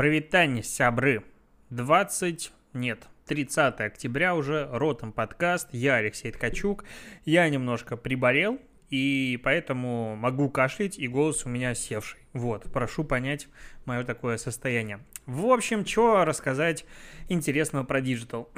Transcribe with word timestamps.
Провитание, 0.00 0.62
сябры. 0.62 1.24
20, 1.68 2.52
нет, 2.72 3.06
30 3.26 3.80
октября 3.82 4.34
уже, 4.34 4.66
Ротом 4.72 5.12
подкаст, 5.12 5.68
я 5.72 5.96
Алексей 5.96 6.32
Ткачук. 6.32 6.86
Я 7.26 7.46
немножко 7.50 7.98
приболел, 7.98 8.58
и 8.88 9.38
поэтому 9.44 10.16
могу 10.16 10.48
кашлять, 10.48 10.98
и 10.98 11.06
голос 11.06 11.44
у 11.44 11.50
меня 11.50 11.74
севший. 11.74 12.18
Вот, 12.32 12.72
прошу 12.72 13.04
понять 13.04 13.48
мое 13.84 14.02
такое 14.02 14.38
состояние. 14.38 15.00
В 15.26 15.44
общем, 15.44 15.84
что 15.84 16.24
рассказать 16.24 16.86
интересного 17.28 17.84
про 17.84 18.00
Digital. 18.00 18.48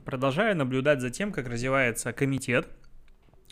Продолжаю 0.04 0.54
наблюдать 0.54 1.00
за 1.00 1.08
тем, 1.08 1.32
как 1.32 1.48
развивается 1.48 2.12
комитет, 2.12 2.68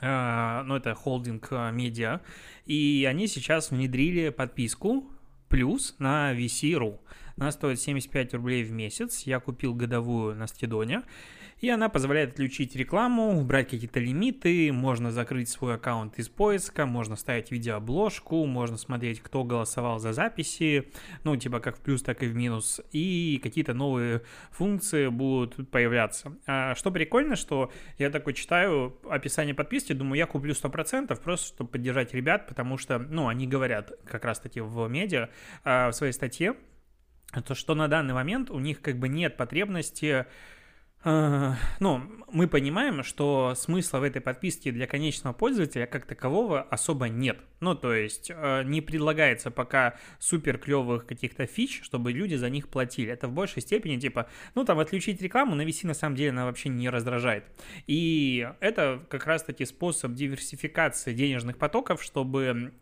Uh, 0.00 0.62
ну, 0.62 0.76
это 0.76 0.94
холдинг 0.94 1.50
uh, 1.50 1.72
медиа, 1.72 2.20
и 2.66 3.04
они 3.10 3.26
сейчас 3.26 3.72
внедрили 3.72 4.28
подписку 4.28 5.10
плюс 5.48 5.96
на 5.98 6.32
VC.ru. 6.34 7.00
Она 7.38 7.52
стоит 7.52 7.80
75 7.80 8.34
рублей 8.34 8.64
в 8.64 8.72
месяц. 8.72 9.22
Я 9.22 9.40
купил 9.40 9.74
годовую 9.74 10.34
на 10.34 10.46
Стедоне. 10.46 11.02
И 11.60 11.68
она 11.70 11.88
позволяет 11.88 12.30
отключить 12.30 12.76
рекламу, 12.76 13.36
убрать 13.36 13.68
какие-то 13.68 13.98
лимиты, 13.98 14.72
можно 14.72 15.10
закрыть 15.10 15.48
свой 15.48 15.74
аккаунт 15.74 16.16
из 16.18 16.28
поиска, 16.28 16.86
можно 16.86 17.16
ставить 17.16 17.50
видеообложку, 17.50 18.46
можно 18.46 18.76
смотреть, 18.76 19.20
кто 19.20 19.42
голосовал 19.42 19.98
за 19.98 20.12
записи, 20.12 20.92
ну, 21.24 21.36
типа 21.36 21.58
как 21.58 21.76
в 21.76 21.80
плюс, 21.80 22.02
так 22.02 22.22
и 22.22 22.26
в 22.26 22.36
минус, 22.36 22.80
и 22.92 23.40
какие-то 23.42 23.74
новые 23.74 24.22
функции 24.52 25.08
будут 25.08 25.68
появляться. 25.68 26.36
А 26.46 26.76
что 26.76 26.92
прикольно, 26.92 27.34
что 27.34 27.72
я 27.98 28.10
такой 28.10 28.34
читаю 28.34 28.96
описание 29.10 29.54
подписки, 29.54 29.92
думаю, 29.92 30.16
я 30.18 30.26
куплю 30.26 30.54
100%, 30.54 31.20
просто 31.20 31.48
чтобы 31.48 31.70
поддержать 31.70 32.14
ребят, 32.14 32.46
потому 32.46 32.78
что, 32.78 33.00
ну, 33.00 33.26
они 33.26 33.48
говорят 33.48 33.90
как 34.04 34.24
раз-таки 34.24 34.60
в 34.60 34.86
медиа, 34.86 35.28
а, 35.64 35.90
в 35.90 35.94
своей 35.94 36.12
статье, 36.12 36.54
то, 37.32 37.54
что 37.54 37.74
на 37.74 37.88
данный 37.88 38.14
момент 38.14 38.50
у 38.50 38.58
них 38.58 38.80
как 38.80 38.98
бы 38.98 39.08
нет 39.08 39.36
потребности 39.36 40.26
э, 41.04 41.52
ну, 41.80 42.02
мы 42.30 42.48
понимаем, 42.48 43.02
что 43.02 43.54
смысла 43.54 43.98
в 43.98 44.02
этой 44.02 44.20
подписке 44.20 44.72
для 44.72 44.86
конечного 44.86 45.34
пользователя 45.34 45.86
как 45.86 46.06
такового 46.06 46.62
особо 46.62 47.08
нет. 47.08 47.38
Ну, 47.60 47.74
то 47.74 47.92
есть 47.92 48.30
э, 48.34 48.62
не 48.64 48.80
предлагается 48.80 49.50
пока 49.50 49.96
супер 50.18 50.58
клевых 50.58 51.06
каких-то 51.06 51.46
фич, 51.46 51.82
чтобы 51.82 52.12
люди 52.12 52.34
за 52.34 52.48
них 52.48 52.68
платили. 52.68 53.12
Это 53.12 53.28
в 53.28 53.32
большей 53.32 53.60
степени 53.62 53.98
типа, 53.98 54.28
ну, 54.54 54.64
там, 54.64 54.78
отключить 54.78 55.20
рекламу 55.20 55.54
на 55.54 55.68
на 55.68 55.94
самом 55.94 56.16
деле 56.16 56.30
она 56.30 56.46
вообще 56.46 56.70
не 56.70 56.88
раздражает. 56.88 57.44
И 57.86 58.48
это 58.60 59.04
как 59.10 59.26
раз-таки 59.26 59.66
способ 59.66 60.14
диверсификации 60.14 61.12
денежных 61.12 61.58
потоков, 61.58 62.02
чтобы 62.02 62.72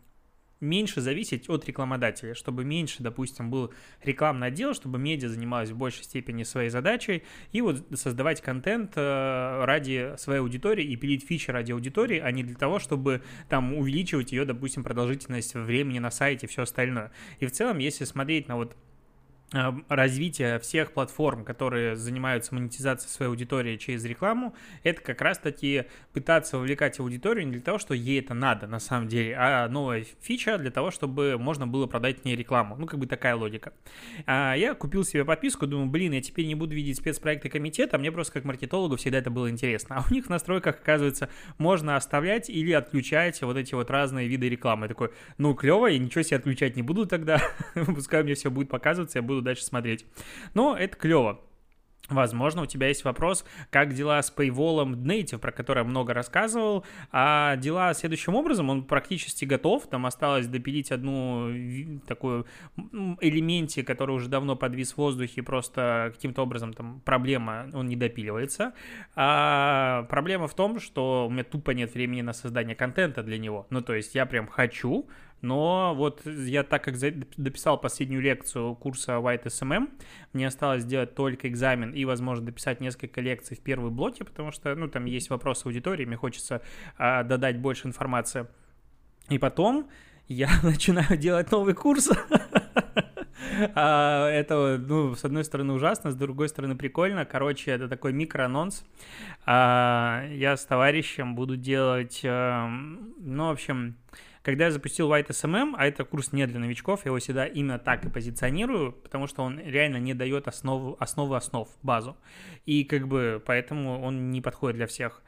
меньше 0.59 1.01
зависеть 1.01 1.49
от 1.49 1.65
рекламодателя, 1.65 2.33
чтобы 2.33 2.63
меньше, 2.63 3.03
допустим, 3.03 3.49
был 3.49 3.73
рекламный 4.03 4.47
отдел, 4.47 4.73
чтобы 4.73 4.97
медиа 4.97 5.29
занималась 5.29 5.69
в 5.69 5.77
большей 5.77 6.03
степени 6.03 6.43
своей 6.43 6.69
задачей, 6.69 7.23
и 7.51 7.61
вот 7.61 7.85
создавать 7.93 8.41
контент 8.41 8.93
э, 8.95 9.65
ради 9.65 10.15
своей 10.17 10.39
аудитории 10.39 10.85
и 10.85 10.95
пилить 10.95 11.25
фичи 11.25 11.51
ради 11.51 11.71
аудитории, 11.71 12.19
а 12.19 12.31
не 12.31 12.43
для 12.43 12.55
того, 12.55 12.79
чтобы 12.79 13.21
там 13.49 13.73
увеличивать 13.73 14.31
ее, 14.31 14.45
допустим, 14.45 14.83
продолжительность 14.83 15.53
времени 15.53 15.99
на 15.99 16.11
сайте 16.11 16.47
и 16.47 16.49
все 16.49 16.63
остальное. 16.63 17.11
И 17.39 17.45
в 17.45 17.51
целом, 17.51 17.77
если 17.77 18.05
смотреть 18.05 18.47
на 18.47 18.55
вот 18.55 18.75
развитие 19.51 20.59
всех 20.59 20.91
платформ, 20.91 21.45
которые 21.45 21.95
занимаются 21.95 22.53
монетизацией 22.53 23.09
своей 23.09 23.29
аудитории 23.29 23.77
через 23.77 24.03
рекламу, 24.03 24.53
это 24.83 25.01
как 25.01 25.21
раз-таки 25.21 25.85
пытаться 26.11 26.57
вовлекать 26.57 26.99
аудиторию 26.99 27.45
не 27.45 27.53
для 27.53 27.61
того, 27.61 27.77
что 27.77 27.93
ей 27.93 28.19
это 28.19 28.33
надо 28.33 28.67
на 28.67 28.79
самом 28.79 29.07
деле, 29.07 29.35
а 29.37 29.69
новая 29.69 30.05
фича 30.21 30.57
для 30.57 30.69
того, 30.69 30.91
чтобы 30.91 31.37
можно 31.37 31.65
было 31.65 31.87
продать 31.87 32.21
в 32.21 32.25
ней 32.25 32.35
рекламу. 32.35 32.75
Ну, 32.77 32.87
как 32.87 32.99
бы 32.99 33.07
такая 33.07 33.35
логика. 33.35 33.71
А 34.25 34.53
я 34.55 34.73
купил 34.73 35.05
себе 35.05 35.23
подписку, 35.23 35.65
думаю, 35.65 35.87
блин, 35.87 36.11
я 36.11 36.21
теперь 36.21 36.45
не 36.45 36.55
буду 36.55 36.75
видеть 36.75 36.97
спецпроекты 36.97 37.49
комитета, 37.49 37.97
мне 37.97 38.11
просто 38.11 38.33
как 38.33 38.43
маркетологу 38.43 38.97
всегда 38.97 39.19
это 39.19 39.29
было 39.29 39.49
интересно. 39.49 39.97
А 39.97 40.03
у 40.09 40.13
них 40.13 40.25
в 40.25 40.29
настройках, 40.29 40.75
оказывается, 40.75 41.29
можно 41.57 41.95
оставлять 41.95 42.49
или 42.49 42.73
отключать 42.73 43.41
вот 43.41 43.55
эти 43.55 43.73
вот 43.75 43.89
разные 43.89 44.27
виды 44.27 44.49
рекламы. 44.49 44.85
Я 44.85 44.89
такой, 44.89 45.11
ну, 45.37 45.53
клево, 45.53 45.87
я 45.87 45.97
ничего 45.97 46.21
себе 46.21 46.37
отключать 46.37 46.75
не 46.75 46.81
буду 46.81 47.05
тогда, 47.05 47.41
пускай 47.73 48.23
мне 48.23 48.33
все 48.33 48.51
будет 48.51 48.69
показываться, 48.69 49.19
я 49.19 49.21
буду 49.21 49.36
буду 49.37 49.45
дальше 49.45 49.63
смотреть. 49.63 50.05
Но 50.53 50.75
это 50.75 50.95
клево. 50.97 51.41
Возможно, 52.09 52.61
у 52.61 52.65
тебя 52.65 52.87
есть 52.87 53.03
вопрос, 53.03 53.43
как 53.69 53.93
дела 53.93 54.21
с 54.21 54.33
Paywall 54.33 54.85
Native, 54.95 55.39
про 55.39 55.51
который 55.51 55.79
я 55.79 55.83
много 55.83 56.13
рассказывал. 56.13 56.85
А 57.11 57.57
дела 57.57 57.93
следующим 57.93 58.33
образом, 58.33 58.69
он 58.69 58.85
практически 58.85 59.43
готов. 59.43 59.87
Там 59.87 60.05
осталось 60.05 60.47
допилить 60.47 60.93
одну 60.93 61.51
такую 62.07 62.47
элементе, 63.19 63.83
который 63.83 64.15
уже 64.15 64.29
давно 64.29 64.55
подвис 64.55 64.93
в 64.93 64.97
воздухе, 64.97 65.43
просто 65.43 66.11
каким-то 66.15 66.43
образом 66.43 66.73
там 66.73 67.01
проблема, 67.01 67.69
он 67.73 67.89
не 67.89 67.97
допиливается. 67.97 68.71
А 69.15 70.03
проблема 70.03 70.47
в 70.47 70.55
том, 70.55 70.79
что 70.79 71.27
у 71.27 71.29
меня 71.29 71.43
тупо 71.43 71.71
нет 71.71 71.93
времени 71.93 72.21
на 72.21 72.31
создание 72.31 72.75
контента 72.75 73.21
для 73.21 73.37
него. 73.37 73.67
Ну, 73.69 73.81
то 73.81 73.93
есть 73.93 74.15
я 74.15 74.25
прям 74.25 74.47
хочу, 74.47 75.09
но 75.41 75.93
вот 75.95 76.25
я 76.25 76.63
так 76.63 76.83
как 76.83 76.95
дописал 77.37 77.79
последнюю 77.79 78.21
лекцию 78.21 78.75
курса 78.75 79.13
White 79.13 79.45
SMM, 79.45 79.89
мне 80.33 80.47
осталось 80.47 80.83
сделать 80.83 81.15
только 81.15 81.47
экзамен 81.47 81.91
и, 81.91 82.05
возможно, 82.05 82.45
дописать 82.45 82.81
несколько 82.81 83.21
лекций 83.21 83.55
в 83.55 83.59
первой 83.59 83.91
блоке, 83.91 84.23
потому 84.23 84.51
что, 84.51 84.73
ну, 84.75 84.87
там 84.87 85.05
есть 85.05 85.29
вопросы 85.29 85.67
аудитории, 85.67 86.05
мне 86.05 86.17
хочется 86.17 86.61
а, 86.97 87.23
додать 87.23 87.59
больше 87.59 87.87
информации. 87.87 88.47
И 89.29 89.37
потом 89.37 89.89
я 90.27 90.49
начинаю 90.63 91.17
делать 91.17 91.51
новый 91.51 91.73
курс. 91.73 92.09
А, 93.75 94.29
это, 94.29 94.77
ну, 94.77 95.15
с 95.15 95.23
одной 95.25 95.43
стороны 95.43 95.73
ужасно, 95.73 96.11
с 96.11 96.15
другой 96.15 96.49
стороны 96.49 96.75
прикольно. 96.75 97.25
Короче, 97.25 97.71
это 97.71 97.87
такой 97.87 98.13
микроанонс. 98.13 98.83
А, 99.45 100.25
я 100.29 100.57
с 100.57 100.65
товарищем 100.65 101.33
буду 101.35 101.55
делать, 101.55 102.21
эм, 102.23 103.13
ну, 103.19 103.47
в 103.47 103.51
общем, 103.51 103.95
когда 104.47 104.63
я 104.63 104.71
запустил 104.71 105.11
White 105.11 105.31
SMM, 105.31 105.75
а 105.77 105.85
это 105.85 106.05
курс 106.05 106.31
не 106.31 106.47
для 106.47 106.57
новичков, 106.57 107.01
я 107.03 107.09
его 107.09 107.19
всегда 107.19 107.45
именно 107.45 107.79
так 107.79 108.05
и 108.05 108.09
позиционирую, 108.09 108.93
потому 108.93 109.27
что 109.27 109.43
он 109.43 109.59
реально 109.59 109.97
не 109.97 110.13
дает 110.13 110.47
основу, 110.47 110.95
основы 111.01 111.35
основ, 111.35 111.67
базу. 111.83 112.15
И 112.65 112.85
как 112.85 113.09
бы 113.09 113.43
поэтому 113.45 114.01
он 114.01 114.31
не 114.31 114.39
подходит 114.39 114.77
для 114.77 114.87
всех. 114.87 115.21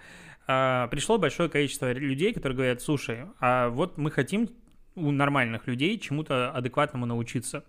А, 0.47 0.88
пришло 0.88 1.18
большое 1.18 1.50
количество 1.50 1.91
людей, 1.91 2.34
которые 2.34 2.56
говорят, 2.56 2.81
слушай, 2.81 3.25
а 3.41 3.68
вот 3.68 3.97
мы 3.97 4.09
хотим 4.09 4.52
у 4.96 5.12
нормальных 5.12 5.68
людей 5.68 6.00
чему-то 6.00 6.51
адекватному 6.51 7.06
научиться. 7.06 7.66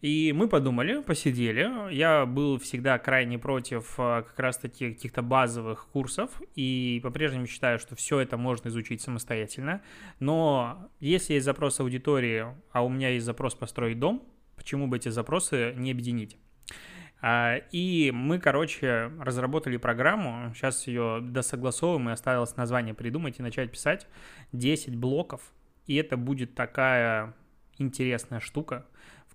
И 0.00 0.32
мы 0.32 0.48
подумали, 0.48 1.02
посидели. 1.02 1.92
Я 1.92 2.24
был 2.24 2.58
всегда 2.58 2.98
крайне 2.98 3.36
против 3.36 3.94
а, 3.98 4.22
как 4.22 4.38
раз-таки 4.38 4.94
каких-то 4.94 5.22
базовых 5.22 5.88
курсов 5.88 6.30
и 6.54 7.00
по-прежнему 7.02 7.46
считаю, 7.46 7.80
что 7.80 7.96
все 7.96 8.20
это 8.20 8.36
можно 8.36 8.68
изучить 8.68 9.02
самостоятельно. 9.02 9.82
Но 10.20 10.88
если 11.00 11.34
есть 11.34 11.44
запрос 11.44 11.80
аудитории, 11.80 12.46
а 12.70 12.84
у 12.84 12.88
меня 12.88 13.08
есть 13.08 13.26
запрос 13.26 13.56
построить 13.56 13.98
дом, 13.98 14.22
почему 14.56 14.86
бы 14.86 14.98
эти 14.98 15.08
запросы 15.08 15.74
не 15.76 15.90
объединить? 15.90 16.36
А, 17.20 17.56
и 17.72 18.12
мы, 18.12 18.38
короче, 18.38 19.10
разработали 19.18 19.78
программу, 19.78 20.54
сейчас 20.54 20.86
ее 20.86 21.18
досогласовываем 21.20 22.10
и 22.10 22.12
осталось 22.12 22.56
название 22.56 22.94
придумать 22.94 23.40
и 23.40 23.42
начать 23.42 23.72
писать 23.72 24.06
10 24.52 24.94
блоков, 24.94 25.42
и 25.86 25.96
это 25.96 26.16
будет 26.16 26.54
такая 26.54 27.34
интересная 27.78 28.38
штука, 28.38 28.86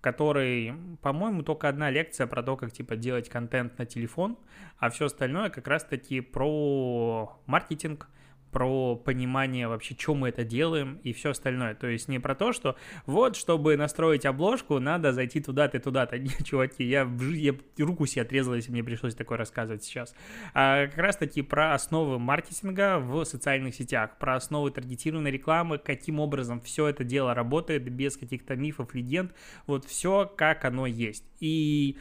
которой, 0.03 0.73
по-моему, 1.01 1.43
только 1.43 1.69
одна 1.69 1.89
лекция 1.89 2.27
про 2.27 2.43
то, 2.43 2.57
как, 2.57 2.73
типа, 2.73 2.97
делать 2.97 3.29
контент 3.29 3.77
на 3.77 3.85
телефон, 3.85 4.37
а 4.77 4.89
все 4.89 5.05
остальное 5.05 5.49
как 5.49 5.65
раз-таки 5.65 6.19
про 6.19 7.39
маркетинг, 7.45 8.09
про 8.53 8.95
понимание 8.95 9.67
вообще, 9.67 9.95
чем 9.95 10.19
мы 10.19 10.29
это 10.29 10.43
делаем 10.45 10.99
и 11.03 11.11
все 11.11 11.31
остальное. 11.31 11.75
То 11.75 11.87
есть 11.87 12.07
не 12.07 12.19
про 12.19 12.35
то, 12.35 12.53
что 12.53 12.77
вот, 13.05 13.35
чтобы 13.35 13.75
настроить 13.75 14.25
обложку, 14.25 14.79
надо 14.79 15.11
зайти 15.11 15.41
туда-то 15.41 15.77
и 15.77 15.79
туда-то. 15.81 16.17
Нет, 16.17 16.45
чуваки, 16.45 16.83
я, 16.83 17.09
я 17.33 17.53
руку 17.79 18.05
себе 18.05 18.21
отрезал, 18.21 18.53
если 18.53 18.71
мне 18.71 18.83
пришлось 18.83 19.15
такое 19.15 19.37
рассказывать 19.37 19.83
сейчас. 19.83 20.15
А 20.53 20.87
как 20.87 20.97
раз-таки 20.97 21.41
про 21.41 21.73
основы 21.73 22.19
маркетинга 22.19 22.99
в 22.99 23.25
социальных 23.25 23.75
сетях, 23.75 24.17
про 24.19 24.35
основы 24.35 24.71
таргетированной 24.71 25.31
рекламы, 25.31 25.79
каким 25.79 26.19
образом 26.19 26.61
все 26.61 26.87
это 26.87 27.03
дело 27.03 27.33
работает 27.33 27.83
без 27.83 28.15
каких-то 28.15 28.55
мифов, 28.55 28.93
легенд. 28.93 29.33
Вот 29.65 29.85
все, 29.85 30.31
как 30.37 30.63
оно 30.65 30.85
есть. 30.85 31.25
И 31.39 31.97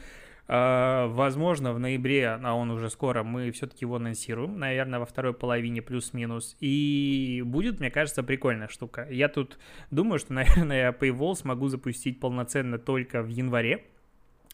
возможно, 0.47 1.73
в 1.73 1.79
ноябре, 1.79 2.29
а 2.29 2.53
он 2.53 2.69
уже 2.71 2.89
скоро, 2.89 3.23
мы 3.23 3.51
все-таки 3.51 3.85
его 3.85 3.95
анонсируем, 3.95 4.59
наверное, 4.59 4.99
во 4.99 5.05
второй 5.05 5.33
половине 5.33 5.81
плюс-минус. 5.81 6.55
И 6.59 7.41
будет, 7.45 7.79
мне 7.79 7.89
кажется, 7.89 8.23
прикольная 8.23 8.67
штука. 8.67 9.07
Я 9.09 9.29
тут 9.29 9.57
думаю, 9.91 10.19
что, 10.19 10.33
наверное, 10.33 10.81
я 10.81 10.89
Paywall 10.89 11.35
смогу 11.35 11.67
запустить 11.69 12.19
полноценно 12.19 12.77
только 12.77 13.21
в 13.21 13.29
январе, 13.29 13.85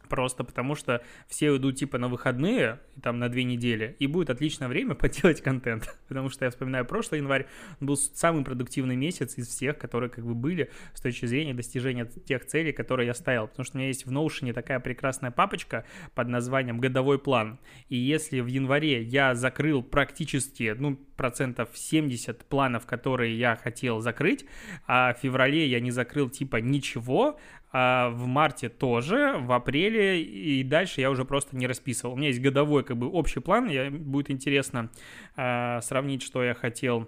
Просто 0.10 0.44
потому 0.44 0.76
что 0.76 1.04
все 1.28 1.56
идут 1.56 1.78
типа 1.78 1.98
на 1.98 2.08
выходные, 2.08 2.80
там 3.02 3.20
на 3.20 3.30
две 3.30 3.44
недели, 3.44 3.96
и 4.00 4.08
будет 4.08 4.30
отличное 4.30 4.68
время 4.68 4.96
поделать 4.96 5.42
контент. 5.42 5.96
Потому 6.08 6.30
что 6.30 6.46
я 6.46 6.52
вспоминаю 6.52 6.86
прошлый 6.86 7.22
январь, 7.22 7.48
был 7.80 7.96
самый 7.96 8.44
продуктивный 8.44 8.96
месяц 8.96 9.38
из 9.38 9.48
всех, 9.48 9.78
которые 9.78 10.10
как 10.10 10.26
бы 10.26 10.34
были 10.34 10.72
с 10.94 11.02
точки 11.02 11.26
зрения 11.28 11.54
достижения 11.54 12.06
тех 12.06 12.46
целей, 12.46 12.74
которые 12.74 13.08
я 13.08 13.14
ставил. 13.14 13.48
Потому 13.48 13.66
что 13.66 13.78
у 13.78 13.80
меня 13.80 13.88
есть 13.88 14.06
в 14.06 14.12
Notion 14.12 14.52
такая 14.54 14.80
прекрасная 14.80 15.32
папочка 15.32 15.86
под 16.16 16.28
названием 16.28 16.80
«Годовой 16.80 17.20
план». 17.20 17.60
И 17.88 17.96
если 17.96 18.40
в 18.40 18.48
январе 18.48 19.04
я 19.04 19.36
закрыл 19.36 19.84
практически, 19.84 20.76
ну, 20.78 20.98
процентов 21.20 21.70
70 21.74 22.46
планов, 22.46 22.86
которые 22.86 23.38
я 23.38 23.58
хотел 23.58 24.00
закрыть, 24.00 24.46
а 24.88 25.14
в 25.14 25.18
феврале 25.18 25.68
я 25.68 25.82
не 25.82 25.92
закрыл 25.92 26.30
типа 26.30 26.58
ничего, 26.58 27.38
а 27.72 28.10
в 28.10 28.26
марте 28.26 28.70
тоже, 28.70 29.36
в 29.40 29.52
апреле 29.52 30.24
и 30.24 30.64
дальше 30.64 31.02
я 31.02 31.12
уже 31.12 31.26
просто 31.26 31.56
не 31.56 31.68
расписывал. 31.68 32.14
У 32.14 32.18
меня 32.18 32.30
есть 32.30 32.42
годовой 32.42 32.84
как 32.84 32.98
бы 32.98 33.08
общий 33.08 33.40
план, 33.40 33.70
я, 33.70 33.92
будет 33.92 34.32
интересно 34.32 34.90
а, 35.36 35.82
сравнить, 35.82 36.24
что 36.24 36.44
я 36.44 36.54
хотел 36.54 37.08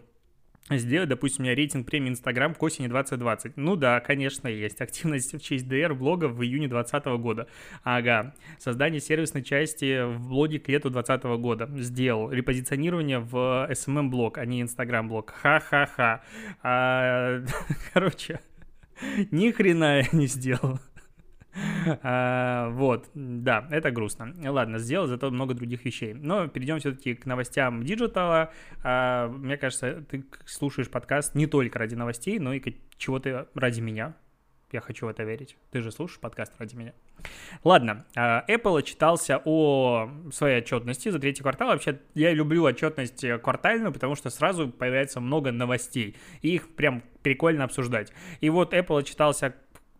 сделать, 0.70 1.10
допустим, 1.10 1.44
у 1.44 1.46
меня 1.46 1.56
рейтинг 1.56 1.86
премии 1.88 2.10
Инстаграм 2.10 2.54
к 2.54 2.64
осени 2.64 2.88
2020. 2.88 3.58
Ну 3.58 3.76
да, 3.76 4.00
конечно, 4.00 4.48
есть. 4.48 4.82
Активность 4.82 5.34
в 5.34 5.42
честь 5.42 5.68
ДР 5.68 5.94
блога 5.94 6.26
в 6.26 6.42
июне 6.44 6.68
2020 6.68 7.22
года. 7.22 7.48
Ага. 7.84 8.34
Создание 8.60 9.02
сервисной 9.02 9.44
части 9.44 10.06
в 10.06 10.30
блоге 10.30 10.60
к 10.60 10.68
лету 10.70 10.90
2020 10.90 11.42
года. 11.42 11.70
Сделал. 11.78 12.32
Репозиционирование 12.32 13.20
в 13.20 13.68
SMM 13.72 14.10
блог, 14.10 14.38
а 14.38 14.46
не 14.46 14.62
Инстаграм 14.62 15.08
блог. 15.08 15.34
Ха-ха-ха. 15.42 16.22
А, 16.64 17.44
короче, 17.94 18.40
ни 19.32 19.52
хрена 19.52 20.00
я 20.00 20.08
не 20.12 20.28
сделал. 20.28 20.80
А, 22.04 22.70
вот, 22.70 23.10
да, 23.14 23.68
это 23.72 23.92
грустно. 23.92 24.34
Ладно, 24.52 24.78
сделал 24.78 25.08
зато 25.08 25.30
много 25.32 25.54
других 25.54 25.84
вещей. 25.86 26.14
Но 26.14 26.48
перейдем 26.48 26.80
все-таки 26.80 27.16
к 27.16 27.26
новостям 27.26 27.84
digital 27.84 28.38
а. 28.38 28.54
А, 28.84 29.28
мне 29.28 29.58
кажется, 29.58 30.06
ты 30.10 30.26
слушаешь 30.46 30.90
подкаст 30.90 31.36
не 31.36 31.48
только 31.48 31.80
ради 31.80 31.96
новостей, 31.96 32.40
но 32.40 32.54
и 32.54 32.76
чего-то 32.98 33.50
ради 33.54 33.82
меня. 33.82 34.16
Я 34.72 34.80
хочу 34.80 35.06
в 35.06 35.10
это 35.10 35.24
верить. 35.24 35.58
Ты 35.72 35.82
же 35.82 35.92
слушаешь 35.92 36.20
подкаст 36.20 36.54
ради 36.58 36.76
меня. 36.76 36.94
Ладно, 37.64 38.06
а, 38.16 38.44
Apple 38.48 38.80
отчитался 38.80 39.42
о 39.46 40.10
своей 40.32 40.60
отчетности 40.60 41.10
за 41.10 41.20
третий 41.20 41.42
квартал. 41.42 41.70
Вообще, 41.70 42.00
я 42.16 42.34
люблю 42.34 42.64
отчетность 42.64 43.26
квартальную, 43.42 43.94
потому 43.94 44.16
что 44.16 44.30
сразу 44.30 44.70
появляется 44.70 45.20
много 45.20 45.52
новостей. 45.52 46.16
И 46.42 46.56
их 46.56 46.76
прям 46.76 47.04
прикольно 47.24 47.66
обсуждать. 47.66 48.12
И 48.40 48.50
вот 48.50 48.74
Apple 48.74 49.00
отчитался 49.00 49.54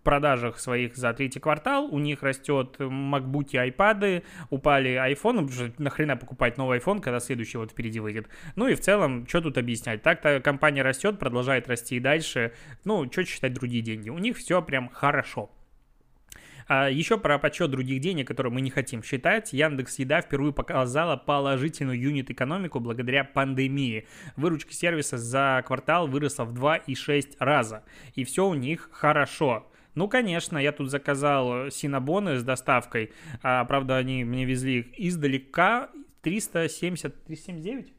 продажах 0.04 0.60
своих 0.60 0.96
за 0.96 1.14
третий 1.14 1.40
квартал, 1.40 1.86
у 1.86 2.00
них 2.00 2.24
растет 2.24 2.76
MacBook 2.80 3.50
и 3.52 3.58
iPad, 3.58 4.24
упали 4.50 4.92
iPhone, 4.92 5.48
потому 5.48 5.52
что 5.52 5.72
нахрена 5.78 6.18
покупать 6.18 6.58
новый 6.58 6.80
iPhone, 6.80 7.02
когда 7.02 7.20
следующий 7.20 7.58
вот 7.58 7.72
впереди 7.72 8.00
выйдет. 8.00 8.28
Ну 8.56 8.68
и 8.68 8.76
в 8.76 8.82
целом, 8.82 9.28
что 9.28 9.42
тут 9.42 9.58
объяснять? 9.58 10.02
Так-то 10.02 10.40
компания 10.42 10.82
растет, 10.82 11.20
продолжает 11.20 11.68
расти 11.68 11.98
и 11.98 12.00
дальше, 12.00 12.54
ну, 12.84 13.10
что 13.12 13.24
считать 13.26 13.54
другие 13.54 13.84
деньги? 13.84 14.10
У 14.10 14.18
них 14.18 14.38
все 14.38 14.62
прям 14.62 14.90
хорошо. 14.90 15.50
А 16.74 16.90
еще 16.90 17.18
про 17.18 17.38
подсчет 17.38 17.70
других 17.70 18.00
денег, 18.00 18.30
которые 18.30 18.54
мы 18.54 18.62
не 18.62 18.70
хотим 18.70 19.04
считать. 19.04 19.52
Яндекс 19.52 20.00
Еда 20.00 20.22
впервые 20.22 20.54
показала 20.54 21.18
положительную 21.18 22.00
юнит-экономику 22.00 22.80
благодаря 22.80 23.26
пандемии. 23.26 24.08
Выручка 24.38 24.72
сервиса 24.74 25.18
за 25.18 25.62
квартал 25.68 26.08
выросла 26.08 26.46
в 26.46 26.54
2,6 26.54 27.36
раза. 27.40 27.84
И 28.16 28.24
все 28.24 28.48
у 28.48 28.54
них 28.54 28.88
хорошо. 28.94 29.70
Ну, 29.96 30.08
конечно, 30.08 30.58
я 30.58 30.72
тут 30.72 30.90
заказал 30.90 31.70
синабоны 31.72 32.38
с 32.38 32.44
доставкой. 32.46 33.12
А, 33.44 33.66
правда, 33.66 33.98
они 33.98 34.24
мне 34.24 34.46
везли 34.46 34.80
их 34.80 34.98
издалека. 34.98 35.90
370, 36.22 37.26
379? 37.26 37.92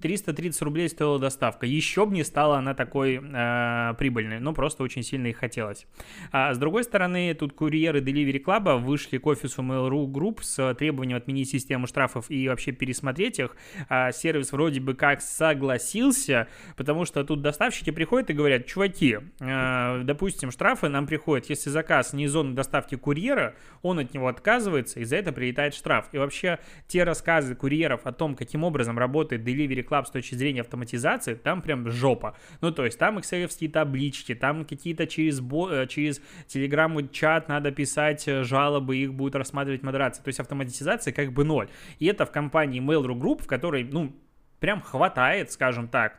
330 0.00 0.62
рублей 0.62 0.88
стоила 0.88 1.18
доставка. 1.18 1.66
Еще 1.66 2.06
бы 2.06 2.14
не 2.14 2.24
стала 2.24 2.58
она 2.58 2.74
такой 2.74 3.20
э, 3.22 3.94
прибыльной, 3.98 4.40
но 4.40 4.52
просто 4.52 4.82
очень 4.82 5.02
сильно 5.02 5.28
их 5.28 5.36
хотелось. 5.36 5.86
А 6.32 6.54
с 6.54 6.58
другой 6.58 6.84
стороны, 6.84 7.34
тут 7.34 7.52
курьеры 7.52 8.00
Delivery 8.00 8.42
Club 8.42 8.78
вышли 8.78 9.18
к 9.18 9.26
офису 9.26 9.62
Mail.ru 9.62 10.06
Group 10.06 10.42
с 10.42 10.74
требованием 10.74 11.18
отменить 11.18 11.50
систему 11.50 11.86
штрафов 11.86 12.30
и 12.30 12.48
вообще 12.48 12.72
пересмотреть 12.72 13.38
их. 13.38 13.56
А 13.88 14.12
сервис 14.12 14.52
вроде 14.52 14.80
бы 14.80 14.94
как 14.94 15.20
согласился, 15.20 16.48
потому 16.76 17.04
что 17.04 17.24
тут 17.24 17.42
доставщики 17.42 17.90
приходят 17.90 18.30
и 18.30 18.34
говорят, 18.34 18.66
чуваки, 18.66 19.18
э, 19.40 20.02
допустим, 20.04 20.50
штрафы 20.50 20.88
нам 20.88 21.06
приходят, 21.06 21.48
если 21.50 21.70
заказ 21.70 22.12
не 22.12 22.24
из 22.24 22.32
зоны 22.32 22.54
доставки 22.54 22.94
курьера, 22.96 23.54
он 23.82 23.98
от 23.98 24.14
него 24.14 24.28
отказывается, 24.28 25.00
и 25.00 25.04
за 25.04 25.16
это 25.16 25.32
прилетает 25.32 25.74
штраф. 25.74 26.08
И 26.12 26.18
вообще 26.18 26.58
те 26.86 27.04
рассказы 27.04 27.54
курьеров 27.54 28.02
о 28.04 28.12
том, 28.12 28.34
каким 28.36 28.64
образом 28.64 28.98
работает 28.98 29.42
Delivery 29.42 29.87
Club 29.88 30.06
с 30.06 30.10
точки 30.10 30.34
зрения 30.34 30.60
автоматизации, 30.60 31.34
там 31.34 31.62
прям 31.62 31.90
жопа. 31.90 32.36
Ну, 32.60 32.70
то 32.70 32.84
есть 32.84 32.98
там 32.98 33.18
экселевские 33.20 33.70
таблички, 33.70 34.34
там 34.34 34.64
какие-то 34.64 35.06
через, 35.06 35.40
бо- 35.40 35.70
э, 35.70 35.86
через 35.86 36.20
телеграмму 36.46 37.08
чат 37.08 37.48
надо 37.48 37.70
писать 37.70 38.26
э, 38.28 38.42
жалобы, 38.44 38.96
их 38.96 39.14
будет 39.14 39.34
рассматривать 39.34 39.82
модерация. 39.82 40.22
То 40.22 40.28
есть 40.28 40.40
автоматизация 40.40 41.12
как 41.12 41.32
бы 41.32 41.44
ноль. 41.44 41.68
И 41.98 42.06
это 42.06 42.26
в 42.26 42.30
компании 42.32 42.80
Mail.ru 42.80 43.18
Group, 43.18 43.42
в 43.42 43.46
которой, 43.46 43.84
ну, 43.84 44.14
прям 44.60 44.80
хватает, 44.82 45.50
скажем 45.52 45.88
так, 45.88 46.18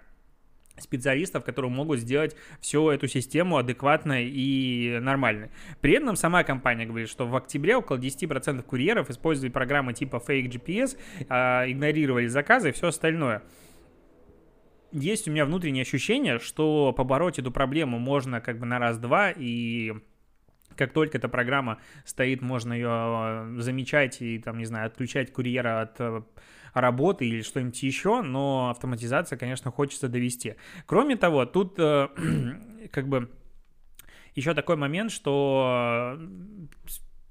специалистов, 0.82 1.44
которые 1.44 1.72
могут 1.72 2.00
сделать 2.00 2.36
всю 2.62 2.90
эту 2.90 3.08
систему 3.08 3.58
адекватной 3.58 4.30
и 4.30 5.00
нормальной. 5.02 5.50
При 5.82 5.94
этом 5.94 6.16
сама 6.16 6.44
компания 6.44 6.86
говорит, 6.86 7.10
что 7.10 7.28
в 7.28 7.36
октябре 7.36 7.76
около 7.76 7.98
10% 7.98 8.62
курьеров 8.64 9.10
использовали 9.10 9.52
программы 9.52 9.94
типа 9.94 10.22
Fake 10.26 10.50
GPS, 10.50 10.98
а, 11.30 11.66
игнорировали 11.70 12.28
заказы 12.28 12.70
и 12.70 12.72
все 12.72 12.88
остальное 12.88 13.42
есть 14.92 15.28
у 15.28 15.32
меня 15.32 15.46
внутреннее 15.46 15.84
ощущение, 15.84 16.40
что 16.40 16.94
побороть 16.94 17.40
эту 17.40 17.52
проблему 17.52 18.00
можно 18.00 18.42
как 18.42 18.60
бы 18.60 18.66
на 18.66 18.80
раз-два, 18.80 19.32
и 19.32 19.94
как 20.80 20.94
только 20.94 21.18
эта 21.18 21.28
программа 21.28 21.78
стоит, 22.06 22.42
можно 22.42 22.72
ее 22.72 22.88
а, 22.90 23.56
замечать 23.58 24.22
и, 24.22 24.40
там, 24.40 24.58
не 24.58 24.66
знаю, 24.66 24.88
отключать 24.88 25.34
курьера 25.34 25.82
от 25.82 26.00
э, 26.00 26.22
работы 26.74 27.26
или 27.28 27.42
что-нибудь 27.42 27.84
еще, 27.84 28.22
но 28.22 28.70
автоматизация, 28.70 29.38
конечно, 29.38 29.72
хочется 29.72 30.08
довести. 30.08 30.56
Кроме 30.86 31.18
того, 31.18 31.46
тут 31.46 31.76
э, 31.78 32.08
как 32.92 33.10
бы 33.10 33.30
еще 34.36 34.54
такой 34.54 34.78
момент, 34.78 35.12
что 35.12 36.18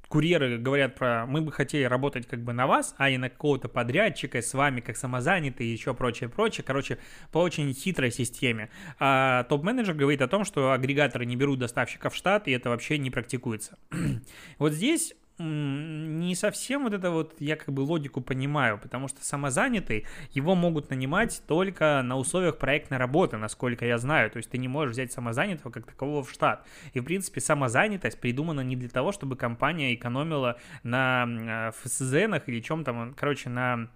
курьеры 0.09 0.59
говорят 0.59 0.95
про 0.95 1.27
мы 1.27 1.43
бы 1.43 1.53
хотели 1.53 1.85
работать 1.85 2.27
как 2.27 2.43
бы 2.43 2.53
на 2.53 2.67
вас, 2.67 2.95
а 2.99 3.11
не 3.11 3.19
на 3.19 3.29
какого-то 3.31 3.69
подрядчика 3.69 4.41
с 4.43 4.55
вами 4.55 4.81
как 4.81 4.97
самозанятый 4.97 5.67
и 5.67 5.71
еще 5.71 5.95
прочее, 5.95 6.29
прочее. 6.29 6.65
Короче, 6.67 6.99
по 7.31 7.39
очень 7.39 7.73
хитрой 7.75 8.11
системе. 8.11 8.71
А 8.99 9.45
топ-менеджер 9.45 9.95
говорит 9.95 10.23
о 10.23 10.29
том, 10.29 10.45
что 10.45 10.73
агрегаторы 10.73 11.27
не 11.27 11.37
берут 11.37 11.59
доставщиков 11.59 12.13
в 12.13 12.17
штат, 12.17 12.49
и 12.49 12.53
это 12.53 12.71
вообще 12.71 12.99
не 12.99 13.11
практикуется. 13.11 13.79
вот 14.59 14.73
здесь 14.73 15.15
не 15.39 16.35
совсем 16.35 16.85
вот 16.85 16.93
это 16.93 17.11
вот 17.11 17.35
я 17.39 17.57
как 17.57 17.73
бы 17.73 17.81
логику 17.81 18.21
понимаю, 18.21 18.79
потому 18.79 19.09
что 19.09 19.25
самозанятый, 19.25 20.07
его 20.33 20.55
могут 20.55 20.91
нанимать 20.91 21.43
только 21.47 22.03
на 22.03 22.17
условиях 22.17 22.59
проектной 22.59 22.99
работы, 22.99 23.37
насколько 23.37 23.87
я 23.87 23.99
знаю. 23.99 24.31
То 24.31 24.39
есть 24.39 24.51
ты 24.51 24.59
не 24.59 24.69
можешь 24.69 24.93
взять 24.93 25.13
самозанятого 25.13 25.71
как 25.71 25.87
такового 25.87 26.25
в 26.25 26.31
штат. 26.31 26.67
И, 26.93 27.01
в 27.01 27.05
принципе, 27.05 27.41
самозанятость 27.41 28.21
придумана 28.21 28.63
не 28.63 28.77
для 28.77 28.89
того, 28.89 29.13
чтобы 29.13 29.37
компания 29.37 29.95
экономила 29.95 30.59
на 30.83 31.27
а, 31.29 31.71
ФСЗНах 31.73 32.49
или 32.49 32.61
чем 32.61 32.85
там, 32.85 33.15
короче, 33.15 33.49
на 33.49 33.89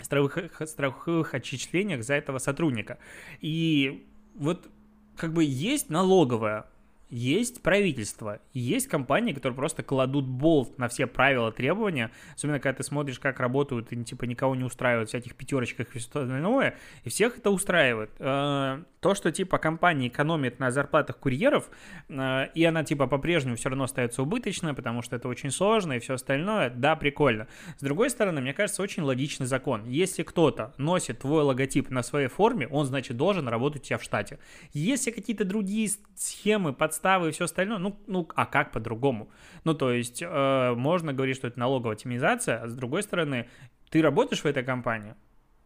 страховых, 0.00 0.62
страховых 0.68 1.34
отчислениях 1.34 2.02
за 2.02 2.14
этого 2.14 2.38
сотрудника. 2.38 2.98
И 3.40 4.06
вот 4.34 4.68
как 5.16 5.32
бы 5.32 5.44
есть 5.44 5.90
налоговая, 5.90 6.66
есть 7.14 7.62
правительство, 7.62 8.40
есть 8.52 8.88
компании, 8.88 9.32
которые 9.32 9.56
просто 9.56 9.84
кладут 9.84 10.26
болт 10.26 10.78
на 10.78 10.88
все 10.88 11.06
правила, 11.06 11.52
требования, 11.52 12.10
особенно 12.34 12.58
когда 12.58 12.78
ты 12.78 12.82
смотришь, 12.82 13.20
как 13.20 13.38
работают, 13.38 13.92
и 13.92 14.04
типа 14.04 14.24
никого 14.24 14.56
не 14.56 14.64
устраивают 14.64 15.10
всяких 15.10 15.36
пятерочках 15.36 15.94
и 15.94 15.98
все 16.00 16.08
остальное, 16.08 16.76
и 17.04 17.10
всех 17.10 17.38
это 17.38 17.50
устраивает. 17.50 18.10
Э, 18.18 18.82
то, 18.98 19.14
что 19.14 19.30
типа 19.30 19.58
компания 19.58 20.08
экономит 20.08 20.58
на 20.58 20.72
зарплатах 20.72 21.18
курьеров, 21.18 21.70
э, 22.08 22.48
и 22.52 22.64
она 22.64 22.82
типа 22.82 23.06
по-прежнему 23.06 23.54
все 23.54 23.68
равно 23.68 23.84
остается 23.84 24.20
убыточной, 24.22 24.74
потому 24.74 25.02
что 25.02 25.14
это 25.14 25.28
очень 25.28 25.52
сложно 25.52 25.92
и 25.92 26.00
все 26.00 26.14
остальное, 26.14 26.68
да, 26.68 26.96
прикольно. 26.96 27.46
С 27.78 27.82
другой 27.82 28.10
стороны, 28.10 28.40
мне 28.40 28.54
кажется, 28.54 28.82
очень 28.82 29.04
логичный 29.04 29.46
закон. 29.46 29.84
Если 29.84 30.24
кто-то 30.24 30.74
носит 30.78 31.20
твой 31.20 31.44
логотип 31.44 31.90
на 31.90 32.02
своей 32.02 32.26
форме, 32.26 32.66
он, 32.66 32.86
значит, 32.86 33.16
должен 33.16 33.46
работать 33.46 33.82
у 33.82 33.84
тебя 33.84 33.98
в 33.98 34.02
штате. 34.02 34.40
Если 34.72 35.12
какие-то 35.12 35.44
другие 35.44 35.90
схемы, 36.16 36.72
подставки, 36.72 37.03
подставы 37.04 37.28
и 37.28 37.32
все 37.32 37.44
остальное, 37.44 37.78
ну, 37.78 37.96
ну 38.06 38.26
а 38.34 38.46
как 38.46 38.72
по-другому? 38.72 39.28
Ну, 39.64 39.74
то 39.74 39.92
есть, 39.92 40.22
э, 40.22 40.74
можно 40.74 41.12
говорить, 41.12 41.36
что 41.36 41.48
это 41.48 41.58
налоговая 41.58 41.94
оптимизация, 41.94 42.62
а 42.62 42.68
с 42.68 42.74
другой 42.74 43.02
стороны, 43.02 43.46
ты 43.90 44.00
работаешь 44.00 44.42
в 44.42 44.46
этой 44.46 44.64
компании? 44.64 45.14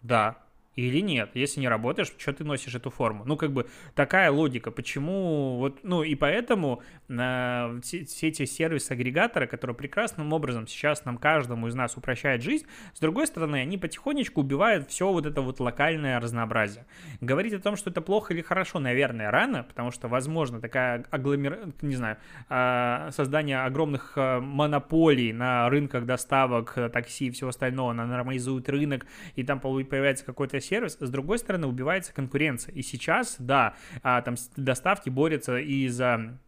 Да. 0.02 0.36
Или 0.78 1.00
нет. 1.00 1.30
Если 1.34 1.60
не 1.60 1.68
работаешь, 1.68 2.12
что 2.16 2.32
ты 2.32 2.44
носишь 2.44 2.76
эту 2.76 2.90
форму? 2.90 3.24
Ну, 3.24 3.36
как 3.36 3.52
бы 3.52 3.66
такая 3.96 4.30
логика. 4.30 4.70
Почему 4.70 5.56
вот, 5.58 5.80
ну, 5.82 6.04
и 6.04 6.14
поэтому 6.14 6.82
э, 7.08 7.80
все, 7.82 8.04
все 8.04 8.28
эти 8.28 8.44
сервисы-агрегаторы, 8.44 9.48
которые 9.48 9.74
прекрасным 9.74 10.32
образом 10.32 10.68
сейчас 10.68 11.04
нам 11.04 11.18
каждому 11.18 11.66
из 11.66 11.74
нас 11.74 11.96
упрощают 11.96 12.44
жизнь, 12.44 12.64
с 12.94 13.00
другой 13.00 13.26
стороны, 13.26 13.56
они 13.56 13.76
потихонечку 13.76 14.40
убивают 14.42 14.88
все 14.88 15.10
вот 15.10 15.26
это 15.26 15.40
вот 15.40 15.58
локальное 15.58 16.20
разнообразие. 16.20 16.86
Говорить 17.20 17.54
о 17.54 17.58
том, 17.58 17.74
что 17.74 17.90
это 17.90 18.00
плохо 18.00 18.32
или 18.32 18.40
хорошо, 18.40 18.78
наверное, 18.78 19.32
рано, 19.32 19.64
потому 19.64 19.90
что, 19.90 20.06
возможно, 20.06 20.60
такая 20.60 21.04
агломер... 21.10 21.72
не 21.82 21.96
знаю, 21.96 22.18
э, 22.48 23.08
создание 23.10 23.64
огромных 23.64 24.12
э, 24.14 24.38
монополий 24.38 25.32
на 25.32 25.68
рынках 25.68 26.06
доставок, 26.06 26.74
э, 26.76 26.88
такси 26.88 27.26
и 27.26 27.30
всего 27.32 27.50
остального, 27.50 27.90
она 27.90 28.06
нормализует 28.06 28.68
рынок, 28.68 29.06
и 29.34 29.42
там 29.42 29.58
появляется 29.58 30.24
какой-то 30.24 30.60
сервис, 30.68 30.96
с 31.00 31.10
другой 31.10 31.38
стороны, 31.38 31.66
убивается 31.66 32.12
конкуренция. 32.12 32.74
И 32.74 32.82
сейчас, 32.82 33.36
да, 33.38 33.74
а, 34.02 34.22
там 34.22 34.36
доставки 34.56 35.10
борются 35.10 35.58
и 35.58 35.88
за 35.88 36.38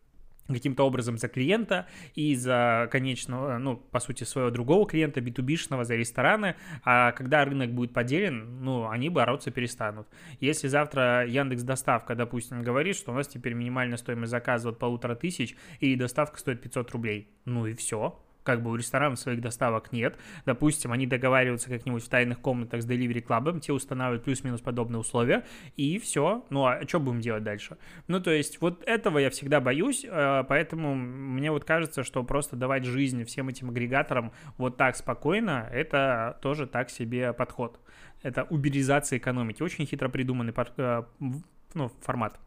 каким-то 0.52 0.84
образом 0.84 1.18
за 1.18 1.28
клиента 1.28 1.86
и 2.14 2.34
за 2.34 2.88
конечного, 2.90 3.58
ну, 3.58 3.76
по 3.76 4.00
сути, 4.00 4.24
своего 4.24 4.50
другого 4.50 4.86
клиента, 4.86 5.20
B2B-шного, 5.20 5.84
за 5.84 5.94
рестораны, 5.94 6.56
а 6.84 7.12
когда 7.12 7.44
рынок 7.44 7.72
будет 7.72 7.92
поделен, 7.92 8.62
ну, 8.62 8.88
они 8.88 9.08
бороться 9.08 9.50
перестанут. 9.50 10.08
Если 10.40 10.68
завтра 10.68 11.26
Яндекс 11.26 11.62
Доставка, 11.62 12.14
допустим, 12.14 12.62
говорит, 12.62 12.96
что 12.96 13.12
у 13.12 13.14
нас 13.14 13.28
теперь 13.28 13.54
минимальная 13.54 13.96
стоимость 13.96 14.30
заказа 14.30 14.70
от 14.70 14.78
полутора 14.78 15.14
тысяч, 15.14 15.56
и 15.80 15.96
доставка 15.96 16.38
стоит 16.38 16.60
500 16.62 16.90
рублей, 16.90 17.28
ну 17.44 17.66
и 17.66 17.74
все, 17.74 18.18
как 18.42 18.62
бы 18.62 18.70
у 18.70 18.76
ресторанов 18.76 19.18
своих 19.18 19.40
доставок 19.40 19.92
нет. 19.92 20.18
Допустим, 20.46 20.92
они 20.92 21.06
договариваются 21.06 21.68
как-нибудь 21.68 22.02
в 22.02 22.08
тайных 22.08 22.40
комнатах 22.40 22.82
с 22.82 22.86
Delivery 22.86 23.24
Club, 23.24 23.60
те 23.60 23.72
устанавливают 23.72 24.24
плюс-минус 24.24 24.60
подобные 24.60 25.00
условия, 25.00 25.44
и 25.76 25.98
все. 25.98 26.44
Ну, 26.50 26.66
а 26.66 26.80
что 26.86 27.00
будем 27.00 27.20
делать 27.20 27.42
дальше? 27.42 27.76
Ну, 28.08 28.20
то 28.20 28.30
есть, 28.30 28.60
вот 28.60 28.82
этого 28.86 29.18
я 29.18 29.30
всегда 29.30 29.60
боюсь, 29.60 30.04
э, 30.08 30.44
поэтому 30.48 30.94
мне 30.94 31.50
вот 31.50 31.64
кажется, 31.64 32.02
что 32.02 32.22
просто 32.24 32.56
давать 32.56 32.84
жизнь 32.84 33.24
всем 33.24 33.48
этим 33.48 33.70
агрегаторам 33.70 34.32
вот 34.56 34.76
так 34.76 34.96
спокойно, 34.96 35.68
это 35.70 36.38
тоже 36.42 36.66
так 36.66 36.90
себе 36.90 37.32
подход. 37.32 37.78
Это 38.22 38.44
уберизация 38.44 39.18
экономики. 39.18 39.62
Очень 39.62 39.86
хитро 39.86 40.08
придуманный 40.08 40.54
э, 40.76 41.02
ну, 41.74 41.90
формат. 42.00 42.38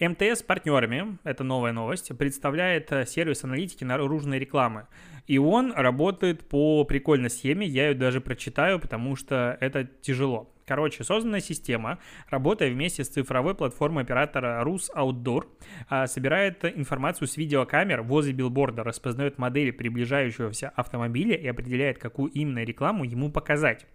МТС 0.00 0.40
с 0.40 0.42
партнерами, 0.42 1.18
это 1.24 1.44
новая 1.44 1.72
новость, 1.72 2.16
представляет 2.16 2.90
э, 2.92 3.06
сервис 3.06 3.44
аналитики 3.44 3.84
наружной 3.84 4.38
рекламы. 4.38 4.86
И 5.26 5.38
он 5.38 5.72
работает 5.72 6.48
по 6.48 6.84
прикольной 6.84 7.30
схеме, 7.30 7.66
я 7.66 7.88
ее 7.88 7.94
даже 7.94 8.20
прочитаю, 8.20 8.78
потому 8.78 9.16
что 9.16 9.56
это 9.60 9.84
тяжело. 9.84 10.53
Короче, 10.66 11.04
созданная 11.04 11.40
система, 11.40 11.98
работая 12.30 12.70
вместе 12.70 13.04
с 13.04 13.08
цифровой 13.08 13.54
платформой 13.54 14.04
оператора 14.04 14.62
Rus 14.64 14.84
Outdoor, 14.94 15.46
а, 15.88 16.06
собирает 16.06 16.64
информацию 16.64 17.28
с 17.28 17.36
видеокамер 17.36 18.02
возле 18.02 18.32
билборда, 18.32 18.82
распознает 18.82 19.38
модели 19.38 19.70
приближающегося 19.70 20.70
автомобиля 20.74 21.36
и 21.36 21.46
определяет, 21.46 21.98
какую 21.98 22.30
именно 22.32 22.64
рекламу 22.64 23.04
ему 23.04 23.30
показать. 23.30 23.86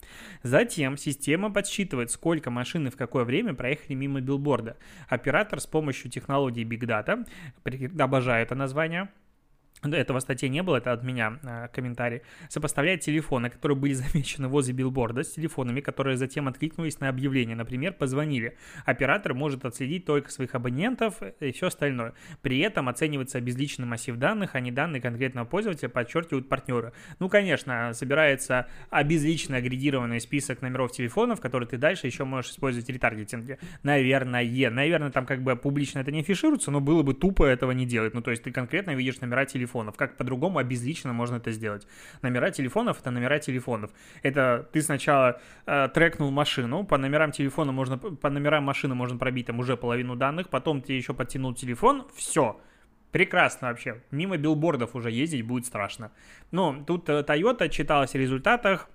Затем 0.43 0.95
система 0.97 1.51
подсчитывает, 1.51 2.11
сколько 2.11 2.51
машины 2.51 2.91
в 2.91 2.95
какое 2.95 3.23
время 3.23 3.55
проехали 3.55 3.95
мимо 3.95 4.21
билборда. 4.21 4.77
Оператор 5.07 5.59
с 5.59 5.65
помощью 5.65 6.11
технологии 6.11 6.65
Big 6.65 6.81
Data, 6.81 7.25
обожаю 7.99 8.43
это 8.43 8.53
название, 8.55 9.09
этого 9.83 10.19
статьи 10.19 10.50
не 10.50 10.62
было, 10.62 10.77
это 10.77 10.91
от 10.91 11.03
меня 11.03 11.39
э, 11.43 11.67
комментарий, 11.74 12.21
сопоставляет 12.50 13.01
телефоны, 13.01 13.50
которые 13.50 13.77
были 13.77 13.93
замечены 13.93 14.48
возле 14.48 14.74
билборда, 14.74 15.24
с 15.24 15.31
телефонами, 15.31 15.79
которые 15.79 16.17
затем 16.17 16.48
откликнулись 16.48 17.00
на 17.00 17.09
объявление, 17.09 17.55
например, 17.55 17.93
позвонили. 17.93 18.57
Оператор 18.86 19.33
может 19.33 19.65
отследить 19.65 20.05
только 20.05 20.31
своих 20.31 20.53
абонентов 20.55 21.21
и 21.39 21.51
все 21.51 21.67
остальное. 21.67 22.13
При 22.41 22.59
этом 22.59 22.89
оценивается 22.89 23.39
безличный 23.39 23.86
массив 23.86 24.17
данных, 24.17 24.55
а 24.55 24.59
не 24.59 24.71
данные 24.71 25.01
конкретного 25.01 25.45
пользователя, 25.45 25.89
подчеркивают 25.89 26.50
партнеры. 26.50 26.91
Ну, 27.19 27.29
конечно, 27.29 27.93
собирается 27.93 28.67
обезличенный 28.89 29.59
агрегированный 29.59 30.19
список 30.19 30.62
номеров 30.62 30.91
телефонов, 30.91 31.39
которые 31.39 31.67
ты 31.69 31.77
дальше 31.77 32.07
еще 32.07 32.25
можешь 32.25 32.51
использовать 32.51 32.88
в 32.88 32.91
ретаргетинге. 32.91 33.59
Наверное, 33.83 34.43
наверное, 34.69 35.12
там 35.12 35.25
как 35.25 35.41
бы 35.41 35.55
публично 35.55 36.00
это 36.00 36.12
не 36.12 36.19
афишируется, 36.19 36.71
но 36.71 36.81
было 36.81 37.03
бы 37.03 37.13
тупо 37.13 37.45
этого 37.45 37.71
не 37.71 37.86
делать. 37.86 38.13
Ну, 38.13 38.21
то 38.21 38.31
есть 38.31 38.43
ты 38.43 38.51
конкретно 38.51 38.93
видишь 38.95 39.21
номера 39.21 39.45
телефона 39.45 39.68
телефонов. 39.69 39.95
Как 39.97 40.17
по-другому 40.17 40.59
обезлично 40.59 41.13
можно 41.13 41.38
это 41.38 41.51
сделать? 41.51 41.88
Номера 42.21 42.51
телефонов— 42.51 42.99
это 43.01 43.11
номера 43.11 43.39
телефонов. 43.39 43.91
Это 44.23 44.67
ты 44.73 44.81
сначала 44.81 45.39
э, 45.65 45.89
трекнул 45.93 46.31
машину, 46.31 46.83
по 46.83 46.97
номерам 46.97 47.31
телефона 47.31 47.71
можно, 47.71 47.97
по 47.97 48.29
номерам 48.29 48.63
машины 48.63 48.95
можно 48.95 49.17
пробить 49.17 49.47
там 49.47 49.59
уже 49.59 49.75
половину 49.77 50.15
данных, 50.15 50.49
потом 50.49 50.81
ты 50.81 50.93
еще 50.93 51.13
подтянул 51.13 51.53
телефон, 51.53 52.03
все. 52.15 52.55
Прекрасно 53.11 53.69
вообще. 53.69 54.01
Мимо 54.11 54.38
билбордов 54.38 54.95
уже 54.95 55.09
ездить 55.09 55.43
будет 55.43 55.65
страшно. 55.65 56.11
Но 56.51 56.83
тут 56.85 57.09
э, 57.09 57.23
Toyota 57.27 57.69
читалась 57.69 58.13
в 58.13 58.17
результатах, 58.17 58.89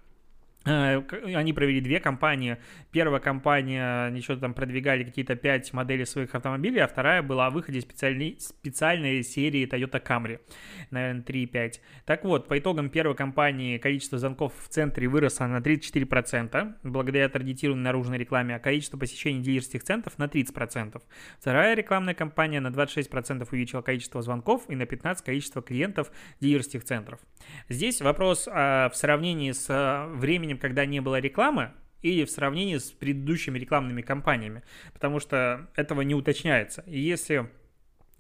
они 0.65 1.53
провели 1.53 1.81
две 1.81 2.01
кампании. 2.01 2.57
Первая 2.91 3.21
кампания, 3.21 4.07
они 4.07 4.21
что-то 4.21 4.43
там 4.43 4.55
продвигали 4.55 5.05
какие-то 5.05 5.37
пять 5.37 5.73
моделей 5.73 6.07
своих 6.07 6.35
автомобилей, 6.35 6.81
а 6.81 6.89
вторая 6.89 7.23
была 7.23 7.47
о 7.47 7.51
выходе 7.51 7.81
специальной, 7.81 8.37
специальной 8.41 9.23
серии 9.23 9.67
Toyota 9.67 10.03
Camry, 10.03 10.41
наверное, 10.91 11.23
3.5. 11.23 11.81
Так 12.07 12.25
вот, 12.25 12.49
по 12.49 12.59
итогам 12.59 12.89
первой 12.89 13.15
кампании 13.15 13.79
количество 13.79 14.19
звонков 14.19 14.55
в 14.59 14.69
центре 14.69 15.07
выросло 15.09 15.47
на 15.47 15.59
34%, 15.59 16.75
благодаря 16.83 17.29
таргетированной 17.29 17.85
наружной 17.85 18.19
рекламе, 18.19 18.57
а 18.57 18.59
количество 18.59 18.97
посещений 18.97 19.43
дилерских 19.43 19.83
центров 19.83 20.19
на 20.19 20.25
30%. 20.25 21.01
Вторая 21.39 21.75
рекламная 21.75 22.15
кампания 22.15 22.61
на 22.61 22.69
26% 22.69 23.47
увеличила 23.51 23.83
количество 23.83 24.23
звонков 24.23 24.65
и 24.69 24.77
на 24.77 24.83
15% 24.83 25.23
количество 25.25 25.63
клиентов 25.63 26.11
дилерских 26.41 26.85
центров. 26.85 27.21
Здесь 27.69 28.01
вопрос 28.01 28.49
а, 28.51 28.89
в 28.89 28.97
сравнении 28.97 29.53
с 29.53 29.67
а, 29.69 30.07
временем 30.09 30.54
временем, 30.55 30.59
когда 30.59 30.87
не 30.87 31.01
было 31.01 31.21
рекламы, 31.21 31.73
или 32.03 32.25
в 32.25 32.31
сравнении 32.31 32.77
с 32.77 32.91
предыдущими 32.91 33.59
рекламными 33.59 34.03
кампаниями, 34.03 34.63
потому 34.93 35.21
что 35.21 35.69
этого 35.75 36.03
не 36.03 36.15
уточняется. 36.15 36.83
И 36.87 36.99
если 36.99 37.49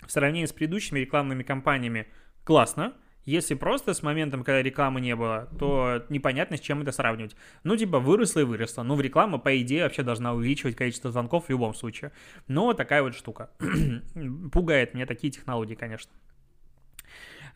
в 0.07 0.11
сравнении 0.11 0.47
с 0.47 0.53
предыдущими 0.53 1.01
рекламными 1.01 1.43
кампаниями 1.43 2.07
классно, 2.45 2.95
если 3.27 3.55
просто 3.55 3.95
с 3.95 4.03
моментом, 4.03 4.43
когда 4.43 4.63
рекламы 4.63 5.01
не 5.01 5.17
было, 5.17 5.49
то 5.59 6.05
непонятно, 6.11 6.57
с 6.57 6.61
чем 6.61 6.83
это 6.83 6.93
сравнивать. 6.93 7.37
Ну, 7.63 7.77
типа, 7.77 7.99
выросло 7.99 8.41
и 8.41 8.45
выросло. 8.45 8.83
Ну, 8.83 8.97
в 8.97 9.01
реклама, 9.01 9.39
по 9.39 9.51
идее, 9.61 9.85
вообще 9.85 10.03
должна 10.03 10.35
увеличивать 10.35 10.77
количество 10.77 11.11
звонков 11.11 11.47
в 11.47 11.51
любом 11.51 11.75
случае. 11.75 12.11
Но 12.49 12.75
такая 12.75 13.03
вот 13.03 13.15
штука. 13.15 13.51
Пугает 14.53 14.95
меня 14.95 15.07
такие 15.07 15.31
технологии, 15.31 15.75
конечно. 15.75 16.13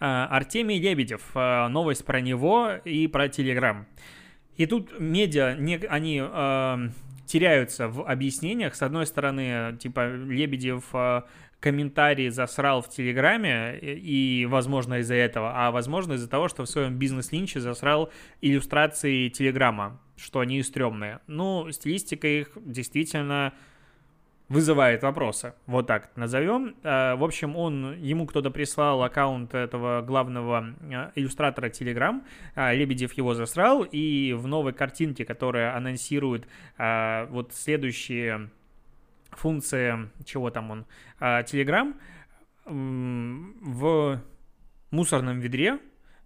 А, 0.00 0.26
Артемий 0.30 0.80
Лебедев. 0.80 1.22
А, 1.34 1.68
новость 1.68 2.04
про 2.04 2.20
него 2.20 2.70
и 2.84 3.06
про 3.06 3.28
Телеграм. 3.28 3.86
И 4.58 4.66
тут 4.66 4.98
медиа, 4.98 5.54
не, 5.56 5.76
они 5.76 6.20
э, 6.20 6.88
теряются 7.26 7.88
в 7.88 8.02
объяснениях. 8.02 8.74
С 8.74 8.82
одной 8.82 9.06
стороны, 9.06 9.78
типа, 9.78 10.08
Лебедев 10.08 10.84
э, 10.92 11.22
комментарии 11.60 12.28
засрал 12.28 12.82
в 12.82 12.88
Телеграме, 12.88 13.78
и, 13.80 14.46
возможно, 14.50 14.94
из-за 15.00 15.14
этого, 15.14 15.52
а, 15.54 15.70
возможно, 15.70 16.14
из-за 16.14 16.28
того, 16.28 16.48
что 16.48 16.64
в 16.64 16.68
своем 16.68 16.98
бизнес-линче 16.98 17.60
засрал 17.60 18.10
иллюстрации 18.40 19.28
Телеграма, 19.28 20.00
что 20.16 20.40
они 20.40 20.60
стрёмные. 20.64 21.20
Ну, 21.28 21.70
стилистика 21.70 22.26
их 22.26 22.50
действительно 22.56 23.54
вызывает 24.48 25.02
вопросы. 25.02 25.54
Вот 25.66 25.86
так 25.86 26.10
назовем. 26.16 26.76
Э, 26.82 27.14
в 27.16 27.24
общем, 27.24 27.56
он, 27.56 27.96
ему 28.00 28.26
кто-то 28.26 28.50
прислал 28.50 29.02
аккаунт 29.02 29.54
этого 29.54 30.02
главного 30.02 30.74
э, 30.80 31.10
иллюстратора 31.14 31.68
Telegram. 31.68 32.22
Э, 32.54 32.74
Лебедев 32.74 33.12
его 33.12 33.34
засрал. 33.34 33.82
И 33.82 34.32
в 34.32 34.46
новой 34.46 34.72
картинке, 34.72 35.24
которая 35.24 35.76
анонсирует 35.76 36.46
вот 36.78 37.52
следующие 37.52 38.50
функции, 39.30 40.10
чего 40.24 40.50
там 40.50 40.70
он, 40.70 40.86
Telegram, 41.20 41.94
в 42.64 44.20
мусорном 44.90 45.40
ведре 45.40 45.78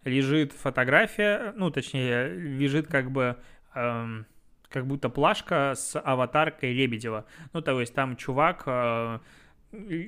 лежит 0.05 0.53
фотография, 0.53 1.53
ну, 1.57 1.71
точнее, 1.71 2.29
лежит 2.29 2.87
как 2.89 3.11
бы 3.11 3.37
эм, 3.75 4.27
как 4.73 4.87
будто 4.87 5.09
плашка 5.09 5.75
с 5.77 5.99
аватаркой 6.01 6.73
Лебедева. 6.73 7.27
Ну, 7.53 7.63
то 7.63 7.81
есть 7.81 7.95
там 7.95 8.17
чувак, 8.17 8.63
э, 8.67 9.19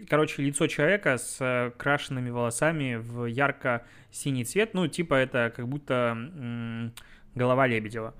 короче, 0.08 0.42
лицо 0.42 0.66
человека 0.66 1.18
с 1.18 1.72
крашенными 1.76 2.30
волосами 2.30 2.96
в 2.96 3.26
ярко-синий 3.26 4.44
цвет, 4.44 4.74
ну, 4.74 4.88
типа 4.88 5.14
это 5.14 5.52
как 5.54 5.68
будто 5.68 6.92
голова 7.34 7.66
Лебедева. 7.66 8.14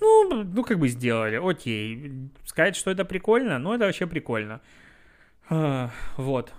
Ну, 0.00 0.44
ну, 0.44 0.64
как 0.64 0.78
бы 0.78 0.88
сделали, 0.88 1.40
окей. 1.42 2.30
Сказать, 2.44 2.76
что 2.76 2.90
это 2.90 3.04
прикольно, 3.04 3.58
ну, 3.58 3.72
это 3.72 3.86
вообще 3.86 4.06
прикольно. 4.06 4.60
вот. 5.48 6.52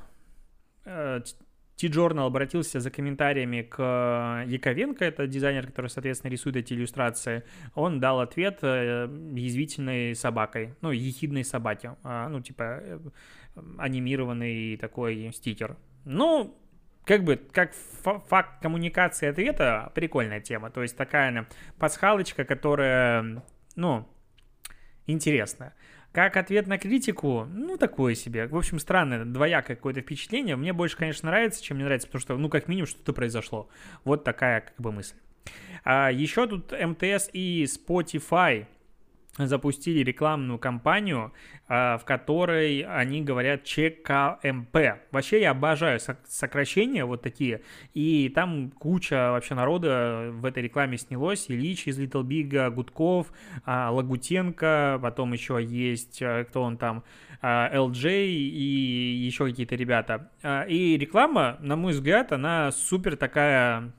Э, 1.76 1.80
T-Journal 1.80 2.26
обратился 2.26 2.80
за 2.80 2.90
комментариями 2.90 3.62
к 3.62 4.44
Яковенко, 4.48 5.06
это 5.06 5.28
дизайнер, 5.28 5.68
который, 5.68 5.88
соответственно, 5.88 6.32
рисует 6.32 6.56
эти 6.56 6.74
иллюстрации. 6.74 7.44
Он 7.74 8.00
дал 8.00 8.20
ответ 8.22 8.60
э, 8.62 9.08
язвительной 9.36 10.16
собакой, 10.16 10.76
ну, 10.82 10.92
ехидной 10.92 11.44
собаке, 11.44 11.96
а, 12.04 12.30
ну, 12.30 12.42
типа 12.42 12.80
э, 12.82 13.00
анимированный 13.78 14.78
такой 14.78 15.32
стикер. 15.34 15.78
Ну, 16.06 16.58
как 17.06 17.24
бы, 17.24 17.38
как 17.38 17.74
факт 17.74 18.62
коммуникации 18.62 19.28
ответа, 19.28 19.92
прикольная 19.94 20.42
тема. 20.42 20.72
То 20.72 20.82
есть 20.82 20.98
такая 20.98 21.48
пасхалочка, 21.78 22.46
которая, 22.46 23.44
ну, 23.76 24.08
интересная. 25.06 25.74
Как 26.16 26.38
ответ 26.38 26.66
на 26.66 26.78
критику, 26.78 27.46
ну, 27.52 27.76
такое 27.76 28.16
себе. 28.16 28.48
В 28.48 28.56
общем, 28.56 28.80
странное, 28.80 29.26
двоякое 29.26 29.76
какое-то 29.76 30.00
впечатление. 30.00 30.56
Мне 30.56 30.72
больше, 30.72 30.96
конечно, 30.96 31.30
нравится, 31.30 31.62
чем 31.62 31.78
не 31.78 31.84
нравится, 31.84 32.08
потому 32.08 32.22
что, 32.22 32.38
ну, 32.38 32.48
как 32.48 32.70
минимум, 32.70 32.88
что-то 32.88 33.12
произошло. 33.12 33.68
Вот 34.06 34.24
такая, 34.24 34.62
как 34.62 34.76
бы, 34.78 34.94
мысль. 34.94 35.16
А 35.84 36.10
еще 36.10 36.48
тут 36.48 36.72
МТС 36.72 37.30
и 37.34 37.66
Spotify 37.66 38.66
запустили 39.38 40.04
рекламную 40.04 40.60
кампанию, 40.60 41.34
а, 41.68 41.98
в 41.98 42.06
которой 42.06 42.82
они 42.82 43.22
говорят 43.22 43.64
ЧКМП. 43.64 44.78
Вообще 45.12 45.42
я 45.42 45.52
обожаю 45.52 46.00
сокращения 46.26 47.06
вот 47.06 47.22
такие, 47.22 47.62
и 47.94 48.30
там 48.34 48.72
куча 48.72 49.32
вообще 49.32 49.56
народа 49.56 50.30
в 50.32 50.46
этой 50.46 50.64
рекламе 50.64 50.98
снялось. 50.98 51.46
Ильич 51.50 51.88
из 51.88 52.00
Little 52.00 52.24
Big, 52.24 52.70
Гудков, 52.72 53.32
а, 53.66 53.92
Лагутенко, 53.92 55.00
потом 55.02 55.34
еще 55.34 55.62
есть, 55.62 56.22
а, 56.22 56.46
кто 56.46 56.62
он 56.62 56.78
там, 56.78 57.04
LJ 57.42 58.26
и 58.28 59.26
еще 59.28 59.46
какие-то 59.46 59.76
ребята. 59.76 60.32
И 60.68 60.98
реклама, 60.98 61.58
на 61.60 61.76
мой 61.76 61.92
взгляд, 61.92 62.32
она 62.32 62.72
супер 62.72 63.18
такая, 63.18 63.92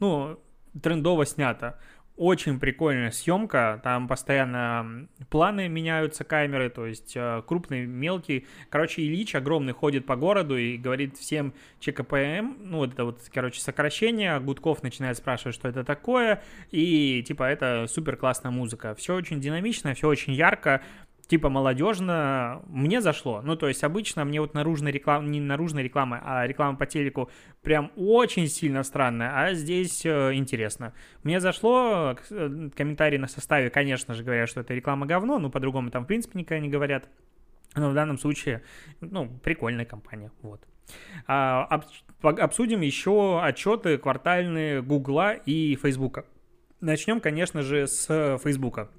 ну, 0.00 0.38
трендово 0.82 1.24
снята 1.24 1.78
очень 2.20 2.60
прикольная 2.60 3.10
съемка, 3.10 3.80
там 3.82 4.06
постоянно 4.06 5.08
планы 5.30 5.68
меняются 5.68 6.22
камеры, 6.22 6.68
то 6.68 6.84
есть 6.84 7.14
э, 7.16 7.42
крупный, 7.46 7.86
мелкий. 7.86 8.46
Короче, 8.68 9.00
Ильич 9.00 9.34
огромный 9.34 9.72
ходит 9.72 10.04
по 10.04 10.16
городу 10.16 10.58
и 10.58 10.76
говорит 10.76 11.16
всем 11.16 11.54
ЧКПМ, 11.78 12.56
ну 12.60 12.76
вот 12.76 12.92
это 12.92 13.06
вот, 13.06 13.22
короче, 13.32 13.62
сокращение, 13.62 14.38
Гудков 14.38 14.82
начинает 14.82 15.16
спрашивать, 15.16 15.54
что 15.54 15.66
это 15.66 15.82
такое, 15.82 16.42
и 16.70 17.24
типа 17.26 17.44
это 17.44 17.86
супер 17.88 18.18
классная 18.18 18.52
музыка. 18.52 18.94
Все 18.96 19.14
очень 19.14 19.40
динамично, 19.40 19.94
все 19.94 20.06
очень 20.06 20.34
ярко, 20.34 20.82
типа 21.30 21.48
молодежно, 21.48 22.60
мне 22.66 23.00
зашло. 23.00 23.40
Ну, 23.40 23.54
то 23.54 23.68
есть 23.68 23.84
обычно 23.84 24.24
мне 24.24 24.40
вот 24.40 24.52
наружная 24.52 24.90
реклама, 24.90 25.28
не 25.28 25.40
наружная 25.40 25.84
реклама, 25.84 26.20
а 26.24 26.44
реклама 26.44 26.76
по 26.76 26.86
телеку 26.86 27.30
прям 27.62 27.92
очень 27.94 28.48
сильно 28.48 28.82
странная, 28.82 29.30
а 29.32 29.54
здесь 29.54 30.04
э, 30.04 30.34
интересно. 30.34 30.92
Мне 31.22 31.38
зашло, 31.38 32.16
э, 32.30 32.70
комментарии 32.76 33.16
на 33.16 33.28
составе, 33.28 33.70
конечно 33.70 34.12
же, 34.14 34.24
говорят, 34.24 34.48
что 34.48 34.62
это 34.62 34.74
реклама 34.74 35.06
говно, 35.06 35.38
ну, 35.38 35.50
по-другому 35.50 35.90
там, 35.90 36.02
в 36.02 36.08
принципе, 36.08 36.36
никогда 36.36 36.60
не 36.60 36.68
говорят. 36.68 37.08
Но 37.76 37.90
в 37.90 37.94
данном 37.94 38.18
случае, 38.18 38.64
ну, 39.00 39.28
прикольная 39.44 39.84
компания, 39.84 40.32
вот. 40.42 40.66
А, 41.28 41.64
об, 41.66 41.84
обсудим 42.26 42.80
еще 42.80 43.40
отчеты 43.40 43.98
квартальные 43.98 44.82
Гугла 44.82 45.34
и 45.34 45.76
Фейсбука. 45.76 46.24
Начнем, 46.80 47.20
конечно 47.20 47.62
же, 47.62 47.86
с 47.86 48.06
Фейсбука. 48.42 48.90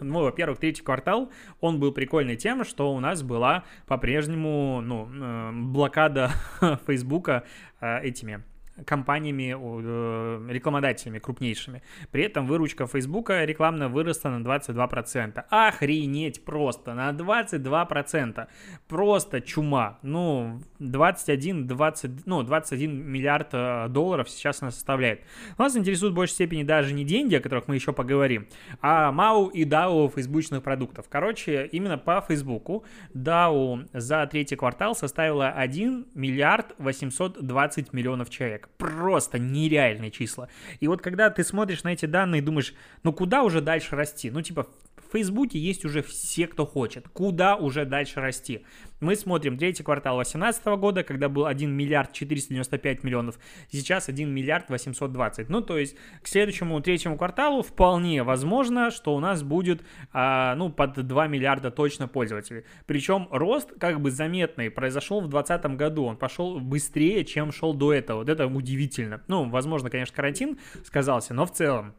Ну, 0.00 0.22
во-первых, 0.22 0.58
третий 0.58 0.82
квартал, 0.82 1.30
он 1.60 1.78
был 1.80 1.92
прикольный 1.92 2.36
тем, 2.36 2.64
что 2.64 2.94
у 2.94 3.00
нас 3.00 3.22
была 3.22 3.64
по-прежнему, 3.86 4.80
ну, 4.80 5.08
э, 5.10 5.50
блокада 5.52 6.30
Фейсбука 6.86 7.44
э, 7.80 8.00
этими 8.02 8.42
компаниями, 8.84 9.54
э, 9.58 10.52
рекламодателями 10.52 11.18
крупнейшими. 11.18 11.82
При 12.10 12.24
этом 12.24 12.46
выручка 12.46 12.86
Фейсбука 12.86 13.44
рекламно 13.44 13.88
выросла 13.88 14.30
на 14.30 14.42
22%. 14.42 15.44
Охренеть 15.50 16.44
просто, 16.44 16.94
на 16.94 17.12
22%. 17.12 18.48
Просто 18.88 19.40
чума. 19.40 19.98
Ну, 20.02 20.60
21, 20.78 21.66
20, 21.66 22.26
ну, 22.26 22.42
21 22.42 23.04
миллиард 23.04 23.48
э, 23.52 23.86
долларов 23.88 24.28
сейчас 24.28 24.62
она 24.62 24.70
составляет. 24.70 25.22
Нас 25.58 25.76
интересует 25.76 26.12
в 26.12 26.16
большей 26.16 26.34
степени 26.34 26.62
даже 26.62 26.94
не 26.94 27.04
деньги, 27.04 27.34
о 27.34 27.40
которых 27.40 27.68
мы 27.68 27.74
еще 27.74 27.92
поговорим, 27.92 28.46
а 28.80 29.12
MAU 29.12 29.50
и 29.52 29.64
DAO 29.64 30.12
фейсбучных 30.12 30.62
продуктов. 30.62 31.06
Короче, 31.08 31.66
именно 31.66 31.98
по 31.98 32.20
Фейсбуку 32.20 32.84
DAO 33.14 33.88
за 33.92 34.26
третий 34.26 34.56
квартал 34.56 34.94
составила 34.94 35.48
1 35.48 36.06
миллиард 36.14 36.74
820 36.78 37.92
миллионов 37.92 38.30
человек 38.30 38.67
просто 38.76 39.38
нереальные 39.38 40.10
числа. 40.10 40.48
И 40.80 40.88
вот 40.88 41.02
когда 41.02 41.30
ты 41.30 41.44
смотришь 41.44 41.82
на 41.82 41.92
эти 41.92 42.06
данные 42.06 42.40
и 42.40 42.44
думаешь, 42.44 42.74
ну 43.02 43.12
куда 43.12 43.42
уже 43.42 43.60
дальше 43.60 43.96
расти? 43.96 44.30
Ну 44.30 44.42
типа 44.42 44.68
в 45.08 45.12
Фейсбуке 45.12 45.58
есть 45.58 45.84
уже 45.84 46.02
все, 46.02 46.46
кто 46.46 46.66
хочет. 46.66 47.08
Куда 47.08 47.56
уже 47.56 47.84
дальше 47.84 48.20
расти? 48.20 48.64
Мы 49.00 49.14
смотрим 49.16 49.56
третий 49.56 49.82
квартал 49.82 50.16
2018 50.16 50.66
года, 50.78 51.02
когда 51.02 51.28
был 51.28 51.46
1 51.46 51.70
миллиард 51.70 52.12
495 52.12 53.04
миллионов, 53.04 53.38
сейчас 53.70 54.08
1 54.08 54.28
миллиард 54.28 54.68
820. 54.68 55.48
Ну, 55.48 55.60
то 55.60 55.78
есть 55.78 55.96
к 56.22 56.26
следующему 56.28 56.80
третьему 56.80 57.16
кварталу 57.16 57.62
вполне 57.62 58.22
возможно, 58.22 58.90
что 58.90 59.14
у 59.14 59.20
нас 59.20 59.42
будет, 59.42 59.82
а, 60.12 60.54
ну, 60.56 60.70
под 60.70 61.06
2 61.06 61.26
миллиарда 61.28 61.70
точно 61.70 62.08
пользователей. 62.08 62.64
Причем 62.86 63.28
рост 63.30 63.72
как 63.78 64.00
бы 64.00 64.10
заметный 64.10 64.70
произошел 64.70 65.20
в 65.20 65.28
2020 65.28 65.76
году, 65.76 66.04
он 66.04 66.16
пошел 66.16 66.60
быстрее, 66.60 67.24
чем 67.24 67.52
шел 67.52 67.72
до 67.72 67.92
этого. 67.94 68.18
Вот 68.18 68.28
это 68.28 68.46
удивительно. 68.46 69.22
Ну, 69.28 69.48
возможно, 69.48 69.90
конечно, 69.90 70.14
карантин 70.14 70.58
сказался, 70.84 71.34
но 71.34 71.46
в 71.46 71.52
целом 71.52 71.94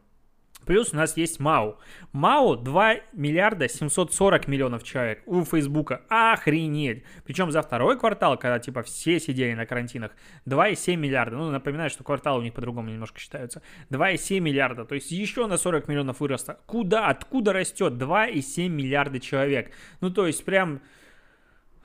Плюс 0.66 0.92
у 0.92 0.96
нас 0.96 1.16
есть 1.16 1.40
МАУ. 1.40 1.78
МАУ 2.12 2.56
2 2.56 2.94
миллиарда 3.12 3.68
740 3.68 4.48
миллионов 4.48 4.82
человек 4.82 5.22
у 5.26 5.44
Фейсбука. 5.44 6.02
Охренеть. 6.08 7.04
Причем 7.24 7.50
за 7.50 7.62
второй 7.62 7.98
квартал, 7.98 8.38
когда 8.38 8.58
типа 8.58 8.82
все 8.82 9.18
сидели 9.20 9.54
на 9.54 9.66
карантинах, 9.66 10.12
2,7 10.46 10.96
миллиарда. 10.96 11.36
Ну, 11.36 11.50
напоминаю, 11.50 11.90
что 11.90 12.04
кварталы 12.04 12.40
у 12.40 12.42
них 12.42 12.54
по-другому 12.54 12.90
немножко 12.90 13.18
считаются. 13.18 13.62
2,7 13.90 14.40
миллиарда. 14.40 14.84
То 14.84 14.94
есть 14.94 15.10
еще 15.10 15.46
на 15.46 15.56
40 15.56 15.88
миллионов 15.88 16.20
выросло. 16.20 16.58
Куда? 16.66 17.08
Откуда 17.08 17.52
растет? 17.52 17.94
2,7 17.94 18.68
миллиарда 18.68 19.20
человек. 19.20 19.72
Ну, 20.00 20.10
то 20.10 20.26
есть 20.26 20.44
прям... 20.44 20.80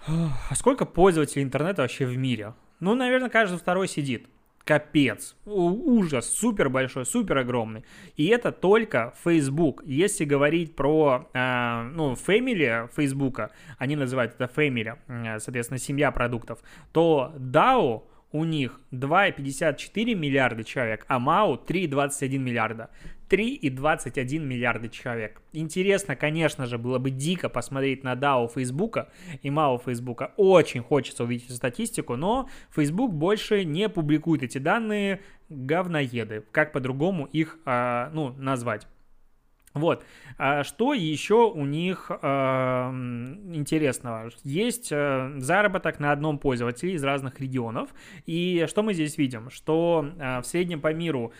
А 0.07 0.55
сколько 0.55 0.85
пользователей 0.85 1.43
интернета 1.43 1.81
вообще 1.81 2.05
в 2.05 2.15
мире? 2.15 2.53
Ну, 2.79 2.93
наверное, 2.93 3.29
каждый 3.29 3.57
второй 3.57 3.87
сидит 3.87 4.27
капец, 4.65 5.35
ужас, 5.45 6.25
супер 6.27 6.69
большой, 6.69 7.05
супер 7.05 7.37
огромный. 7.37 7.85
И 8.17 8.25
это 8.27 8.51
только 8.51 9.13
Facebook. 9.23 9.83
Если 9.85 10.25
говорить 10.25 10.75
про, 10.75 11.29
э, 11.33 11.89
ну, 11.93 12.13
Family 12.13 12.89
Facebook, 12.95 13.51
они 13.77 13.95
называют 13.95 14.33
это 14.37 14.51
Family, 14.53 14.97
соответственно, 15.39 15.79
семья 15.79 16.11
продуктов, 16.11 16.59
то 16.91 17.31
DAO 17.37 18.03
у 18.35 18.43
них 18.43 18.81
2,54 18.91 20.13
миллиарда 20.13 20.65
человек, 20.65 21.05
а 21.07 21.19
МАУ 21.19 21.55
3,21 21.55 22.37
миллиарда. 22.37 22.89
3,21 23.29 24.39
миллиарда 24.39 24.89
человек. 24.89 25.41
Интересно, 25.53 26.17
конечно 26.17 26.65
же, 26.65 26.77
было 26.77 26.99
бы 26.99 27.11
дико 27.11 27.47
посмотреть 27.47 28.03
на 28.03 28.13
DAO 28.13 28.51
Фейсбука 28.53 29.07
и 29.41 29.47
MAO 29.47 29.81
Фейсбука. 29.83 30.33
Очень 30.35 30.83
хочется 30.83 31.23
увидеть 31.23 31.55
статистику, 31.55 32.17
но 32.17 32.49
Facebook 32.75 33.13
больше 33.13 33.63
не 33.63 33.87
публикует 33.87 34.43
эти 34.43 34.57
данные 34.57 35.21
говноеды. 35.47 36.43
Как 36.51 36.73
по-другому 36.73 37.25
их, 37.27 37.57
а, 37.65 38.11
ну, 38.13 38.35
назвать? 38.37 38.85
Вот. 39.75 40.05
А 40.37 40.63
что 40.63 40.93
еще 40.93 41.51
у 41.51 41.65
них 41.65 42.09
э, 42.09 42.15
интересного? 43.53 44.31
Есть 44.43 44.89
э, 44.89 45.33
заработок 45.37 45.99
на 45.99 46.13
одном 46.13 46.39
пользователе 46.39 46.93
из 46.93 47.03
разных 47.03 47.41
регионов. 47.41 47.89
И 48.25 48.65
что 48.69 48.83
мы 48.83 48.93
здесь 48.93 49.17
видим? 49.17 49.49
Что 49.49 50.05
э, 50.17 50.39
в 50.39 50.45
среднем 50.45 50.79
по 50.79 50.93
миру 50.93 51.33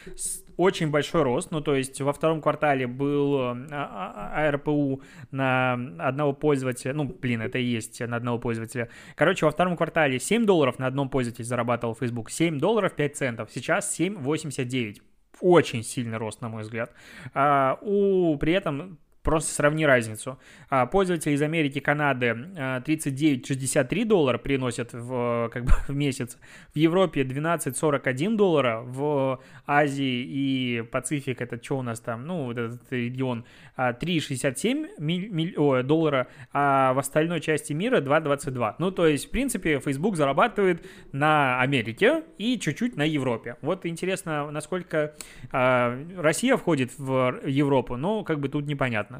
очень 0.57 0.91
большой 0.91 1.23
рост. 1.23 1.51
Ну, 1.51 1.61
то 1.61 1.75
есть 1.75 1.99
во 2.01 2.11
втором 2.11 2.41
квартале 2.41 2.87
был 2.87 3.39
э, 3.39 3.67
АРПУ 3.71 5.01
на 5.31 5.73
одного 5.99 6.33
пользователя. 6.33 6.93
Ну, 6.93 7.05
блин, 7.05 7.41
это 7.41 7.57
и 7.57 7.63
есть 7.63 8.01
на 8.01 8.17
одного 8.17 8.37
пользователя. 8.37 8.89
Короче, 9.15 9.45
во 9.45 9.51
втором 9.51 9.77
квартале 9.77 10.19
7 10.19 10.45
долларов 10.45 10.77
на 10.77 10.87
одном 10.87 11.09
пользователе 11.09 11.45
зарабатывал 11.45 11.95
Facebook. 11.95 12.29
7 12.29 12.59
долларов 12.59 12.93
5 12.95 13.15
центов. 13.15 13.49
Сейчас 13.53 13.97
7,89 13.97 15.01
очень 15.41 15.83
сильный 15.83 16.17
рост, 16.17 16.41
на 16.41 16.49
мой 16.49 16.63
взгляд. 16.63 16.91
А, 17.33 17.77
у, 17.81 18.37
при 18.37 18.53
этом 18.53 18.97
просто 19.25 19.51
сравни 19.51 19.85
разницу. 19.85 20.39
А 20.69 20.85
пользователи 20.85 21.33
из 21.33 21.41
Америки, 21.41 21.79
Канады 21.79 22.27
39,63 22.27 24.01
а, 24.01 24.05
доллара 24.05 24.37
приносят 24.37 24.93
в, 24.93 25.49
как 25.51 25.65
бы, 25.65 25.71
в 25.87 25.95
месяц. 25.95 26.37
В 26.73 26.77
Европе 26.77 27.23
12,41 27.23 28.37
доллара. 28.37 28.81
В 28.85 29.41
Азии 29.65 30.23
и 30.23 30.83
Пацифик, 30.83 31.41
это 31.41 31.61
что 31.61 31.79
у 31.79 31.81
нас 31.81 31.99
там, 31.99 32.25
ну, 32.25 32.45
вот 32.45 32.57
этот 32.57 32.81
регион, 32.91 33.45
3,67 33.77 35.53
а, 35.57 35.83
доллара, 35.83 36.27
а 36.53 36.93
в 36.93 36.99
остальной 36.99 37.41
части 37.41 37.73
мира 37.73 37.99
2,22. 37.99 38.75
Ну, 38.79 38.91
то 38.91 39.07
есть, 39.07 39.27
в 39.27 39.31
принципе, 39.31 39.79
Facebook 39.79 40.15
зарабатывает 40.15 40.85
на 41.11 41.59
Америке 41.61 42.23
и 42.37 42.59
чуть-чуть 42.59 42.95
на 42.95 43.03
Европе. 43.03 43.57
Вот 43.61 43.85
интересно, 43.85 44.51
насколько 44.51 45.15
Россия 45.51 46.57
входит 46.57 46.91
в 46.99 47.39
Европу, 47.45 47.97
но 47.97 48.23
как 48.23 48.39
бы 48.39 48.49
тут 48.49 48.67
непонятно. 48.67 49.14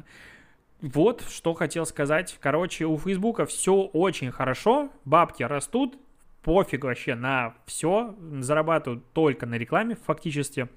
Вот, 0.80 1.24
что 1.28 1.54
хотел 1.54 1.86
сказать. 1.86 2.36
Короче, 2.40 2.84
у 2.84 2.98
Фейсбука 2.98 3.46
все 3.46 3.74
очень 3.74 4.30
хорошо, 4.30 4.90
бабки 5.04 5.42
растут, 5.42 5.98
пофиг 6.42 6.84
вообще 6.84 7.14
на 7.14 7.54
все, 7.66 8.14
зарабатывают 8.40 9.12
только 9.12 9.46
на 9.46 9.54
рекламе 9.54 9.96
фактически 9.96 10.68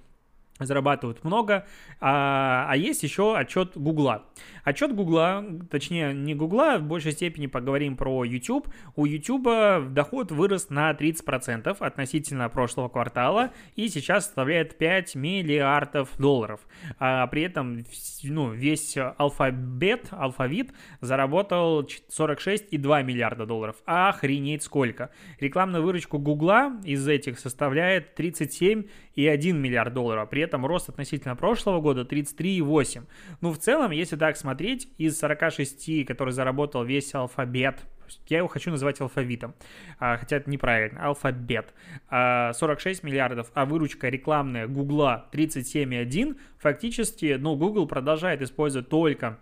зарабатывают 0.59 1.23
много, 1.23 1.65
а, 1.99 2.65
а 2.69 2.75
есть 2.75 3.03
еще 3.03 3.37
отчет 3.37 3.71
Гугла. 3.75 4.25
Отчет 4.69 4.93
Гугла, 4.93 5.43
точнее 5.71 6.13
не 6.13 6.35
Гугла, 6.35 6.77
в 6.77 6.83
большей 6.83 7.13
степени 7.13 7.47
поговорим 7.47 7.97
про 7.97 8.23
YouTube. 8.23 8.67
У 8.95 9.07
YouTube 9.07 9.47
доход 9.91 10.31
вырос 10.31 10.69
на 10.69 10.91
30% 10.91 11.75
относительно 11.79 12.49
прошлого 12.49 12.87
квартала 12.87 13.49
и 13.75 13.89
сейчас 13.89 14.25
составляет 14.25 14.77
5 14.77 15.15
миллиардов 15.15 16.15
долларов. 16.19 16.59
А 16.99 17.25
при 17.25 17.41
этом 17.41 17.83
ну, 18.21 18.51
весь 18.51 18.95
алфабет, 18.95 20.09
алфавит 20.11 20.71
заработал 21.01 21.81
46,2 21.81 23.03
миллиарда 23.03 23.47
долларов. 23.47 23.77
Охренеть 23.85 24.61
сколько. 24.61 25.09
Рекламную 25.39 25.83
выручку 25.83 26.19
Гугла 26.19 26.79
из 26.83 27.07
этих 27.07 27.39
составляет 27.39 28.19
37,1 28.19 29.51
миллиард 29.53 29.95
долларов. 29.95 30.29
При 30.29 30.43
этом 30.43 30.63
рост 30.67 30.89
относительно 30.89 31.35
прошлого 31.35 31.81
года 31.81 32.01
33,8. 32.01 33.05
Ну, 33.41 33.51
в 33.51 33.57
целом, 33.57 33.89
если 33.89 34.15
так 34.15 34.37
смотреть, 34.37 34.58
из 34.61 35.17
46, 35.19 36.05
который 36.05 36.33
заработал 36.33 36.83
весь 36.83 37.13
алфабет, 37.15 37.85
я 38.27 38.39
его 38.39 38.47
хочу 38.47 38.71
называть 38.71 38.99
алфавитом, 39.01 39.53
а, 39.99 40.17
хотя 40.17 40.37
это 40.37 40.49
неправильно, 40.49 41.05
алфабет. 41.05 41.73
46 42.09 43.03
а, 43.03 43.07
миллиардов, 43.07 43.51
а 43.53 43.65
выручка 43.65 44.09
рекламная 44.09 44.67
Гугла 44.67 45.29
37,1. 45.31 46.37
Фактически, 46.57 47.37
ну, 47.39 47.55
Google 47.55 47.87
продолжает 47.87 48.41
использовать 48.41 48.89
только 48.89 49.39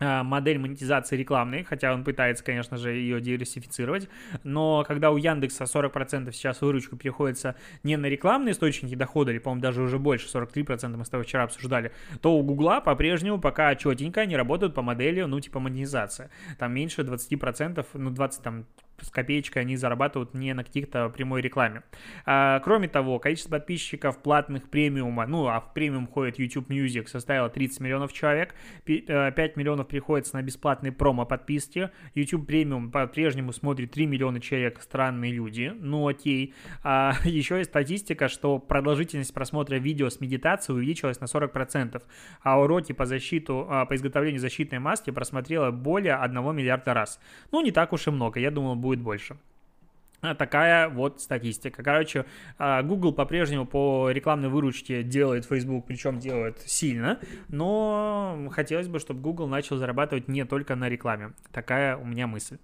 модель 0.00 0.58
монетизации 0.58 1.16
рекламной, 1.16 1.62
хотя 1.64 1.92
он 1.94 2.04
пытается, 2.04 2.42
конечно 2.42 2.76
же, 2.76 2.92
ее 2.92 3.20
диверсифицировать, 3.20 4.08
но 4.44 4.84
когда 4.86 5.10
у 5.10 5.16
Яндекса 5.16 5.64
40% 5.64 6.32
сейчас 6.32 6.60
выручка 6.62 6.96
переходится 6.96 7.54
не 7.82 7.96
на 7.96 8.06
рекламные 8.06 8.52
источники 8.52 8.94
дохода, 8.94 9.30
или, 9.30 9.38
по-моему, 9.38 9.62
даже 9.62 9.82
уже 9.82 9.98
больше, 9.98 10.26
43% 10.26 10.96
мы 10.96 11.04
с 11.04 11.08
тобой 11.08 11.24
вчера 11.24 11.44
обсуждали, 11.44 11.92
то 12.20 12.34
у 12.34 12.42
Гугла 12.42 12.80
по-прежнему 12.80 13.40
пока 13.40 13.74
четенько 13.74 14.22
они 14.22 14.36
работают 14.36 14.74
по 14.74 14.82
модели, 14.82 15.20
ну, 15.22 15.38
типа 15.40 15.60
монетизация. 15.60 16.30
Там 16.58 16.72
меньше 16.72 17.02
20%, 17.02 17.86
ну, 17.94 18.10
20 18.10 18.42
там 18.42 18.66
с 19.02 19.10
копеечкой 19.10 19.62
они 19.62 19.76
зарабатывают 19.76 20.34
не 20.34 20.54
на 20.54 20.64
каких-то 20.64 21.08
прямой 21.08 21.40
рекламе. 21.40 21.82
А, 22.26 22.60
кроме 22.60 22.88
того, 22.88 23.18
количество 23.18 23.50
подписчиков 23.50 24.22
платных 24.22 24.68
премиума, 24.68 25.26
ну, 25.26 25.48
а 25.48 25.60
в 25.60 25.72
премиум 25.72 26.06
ходит 26.06 26.38
YouTube 26.38 26.70
Music, 26.70 27.06
составило 27.06 27.48
30 27.48 27.80
миллионов 27.80 28.12
человек, 28.12 28.54
5 28.84 29.08
э, 29.08 29.52
миллионов 29.56 29.88
приходится 29.88 30.36
на 30.36 30.42
бесплатные 30.42 30.92
промо-подписки, 30.92 31.90
YouTube 32.14 32.46
премиум 32.46 32.90
по-прежнему 32.90 33.52
смотрит 33.52 33.92
3 33.92 34.06
миллиона 34.06 34.40
человек, 34.40 34.80
странные 34.82 35.32
люди, 35.32 35.72
ну 35.78 36.08
окей. 36.08 36.54
А, 36.82 37.14
еще 37.24 37.58
есть 37.58 37.70
статистика, 37.70 38.28
что 38.28 38.58
продолжительность 38.58 39.32
просмотра 39.32 39.76
видео 39.76 40.10
с 40.10 40.20
медитацией 40.20 40.76
увеличилась 40.76 41.20
на 41.20 41.26
40%, 41.26 42.02
а 42.42 42.60
уроки 42.60 42.92
по 42.92 43.06
защиту, 43.06 43.66
а, 43.68 43.86
по 43.86 43.94
изготовлению 43.94 44.40
защитной 44.40 44.78
маски 44.78 45.10
просмотрело 45.10 45.70
более 45.70 46.14
1 46.16 46.54
миллиарда 46.54 46.94
раз. 46.94 47.20
Ну, 47.52 47.62
не 47.62 47.70
так 47.70 47.92
уж 47.92 48.06
и 48.06 48.10
много, 48.10 48.40
я 48.40 48.50
думал, 48.50 48.74
будет 48.74 48.89
будет 48.90 49.00
больше. 49.00 49.36
А 50.20 50.34
такая 50.34 50.88
вот 50.88 51.20
статистика. 51.20 51.82
Короче, 51.82 52.26
а, 52.58 52.82
Google 52.82 53.12
по-прежнему 53.12 53.66
по 53.66 54.10
рекламной 54.10 54.48
выручке 54.50 55.02
делает 55.02 55.46
Facebook, 55.46 55.86
причем 55.86 56.18
делает 56.18 56.58
сильно, 56.66 57.20
но 57.48 58.48
хотелось 58.50 58.88
бы, 58.88 58.98
чтобы 58.98 59.20
Google 59.20 59.46
начал 59.46 59.78
зарабатывать 59.78 60.28
не 60.28 60.44
только 60.44 60.74
на 60.76 60.88
рекламе. 60.88 61.32
Такая 61.52 61.96
у 61.96 62.04
меня 62.04 62.26
мысль. 62.26 62.58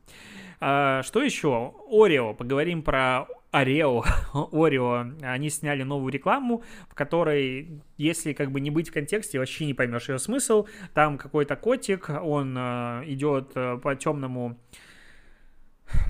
А, 0.60 1.02
что 1.02 1.22
еще? 1.22 1.72
Oreo. 1.90 2.34
Поговорим 2.34 2.82
про 2.82 3.26
Орео, 3.52 4.04
Орео, 4.52 5.06
они 5.22 5.48
сняли 5.48 5.82
новую 5.82 6.12
рекламу, 6.12 6.62
в 6.90 6.94
которой, 6.94 7.80
если 7.96 8.34
как 8.34 8.50
бы 8.50 8.60
не 8.60 8.70
быть 8.70 8.90
в 8.90 8.92
контексте, 8.92 9.38
вообще 9.38 9.64
не 9.64 9.72
поймешь 9.72 10.10
ее 10.10 10.18
смысл. 10.18 10.66
Там 10.92 11.16
какой-то 11.16 11.56
котик, 11.56 12.10
он 12.10 12.54
идет 12.58 13.54
по 13.54 13.96
темному 13.96 14.58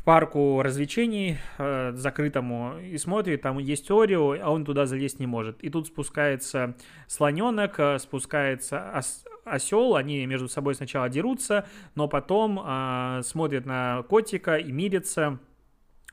парку 0.05 0.63
развлечений 0.63 1.39
э, 1.59 1.93
закрытому 1.95 2.79
и 2.81 2.97
смотрит, 2.99 3.43
там 3.43 3.59
есть 3.59 3.91
Орео, 3.91 4.37
а 4.41 4.51
он 4.51 4.65
туда 4.65 4.87
залезть 4.87 5.21
не 5.21 5.27
может. 5.27 5.63
И 5.63 5.71
тут 5.71 5.87
спускается 5.87 6.77
слоненок, 7.07 7.79
э, 7.79 7.99
спускается 7.99 8.93
ос 8.95 9.25
осел, 9.45 9.95
они 9.95 10.27
между 10.27 10.49
собой 10.49 10.75
сначала 10.75 11.09
дерутся, 11.09 11.69
но 11.95 12.09
потом 12.09 12.61
э, 12.61 13.21
смотрят 13.23 13.65
на 13.65 14.03
котика 14.09 14.57
и 14.57 14.73
мирятся 14.73 15.39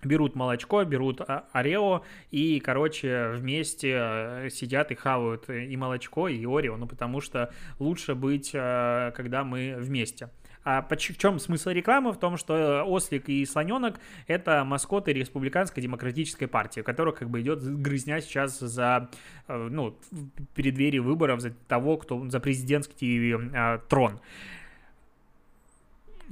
берут 0.06 0.36
молочко, 0.36 0.84
берут 0.84 1.22
а, 1.22 1.48
орео 1.52 2.04
и, 2.32 2.60
короче, 2.60 3.30
вместе 3.36 3.96
э, 3.96 4.50
сидят 4.50 4.92
и 4.92 4.96
хавают 4.96 5.50
и 5.50 5.76
молочко, 5.78 6.28
и 6.28 6.46
орео, 6.46 6.78
ну, 6.78 6.88
потому 6.88 7.22
что 7.22 7.52
лучше 7.80 8.16
быть, 8.16 8.52
э, 8.54 9.12
когда 9.16 9.44
мы 9.44 9.76
вместе. 9.78 10.30
А 10.64 10.82
в 10.82 11.18
чем 11.18 11.40
смысл 11.40 11.70
рекламы? 11.70 12.12
В 12.14 12.18
том, 12.18 12.38
что 12.38 12.56
э, 12.56 12.82
ослик 12.84 13.30
и 13.30 13.46
слоненок— 13.46 14.00
это 14.28 14.64
маскоты 14.64 15.14
республиканской 15.14 15.84
демократической 15.84 16.48
партии, 16.48 16.82
которая 16.82 17.14
как 17.14 17.30
бы 17.30 17.42
идет 17.42 17.64
грызня 17.64 18.22
сейчас 18.22 18.60
за, 18.60 19.10
ну, 19.48 19.98
преддверии 20.56 21.00
выборов 21.00 21.42
за 21.42 21.52
того, 21.52 21.98
кто 21.98 22.30
за 22.30 22.40
президентский 22.40 23.34
э, 23.34 23.80
трон 23.90 24.20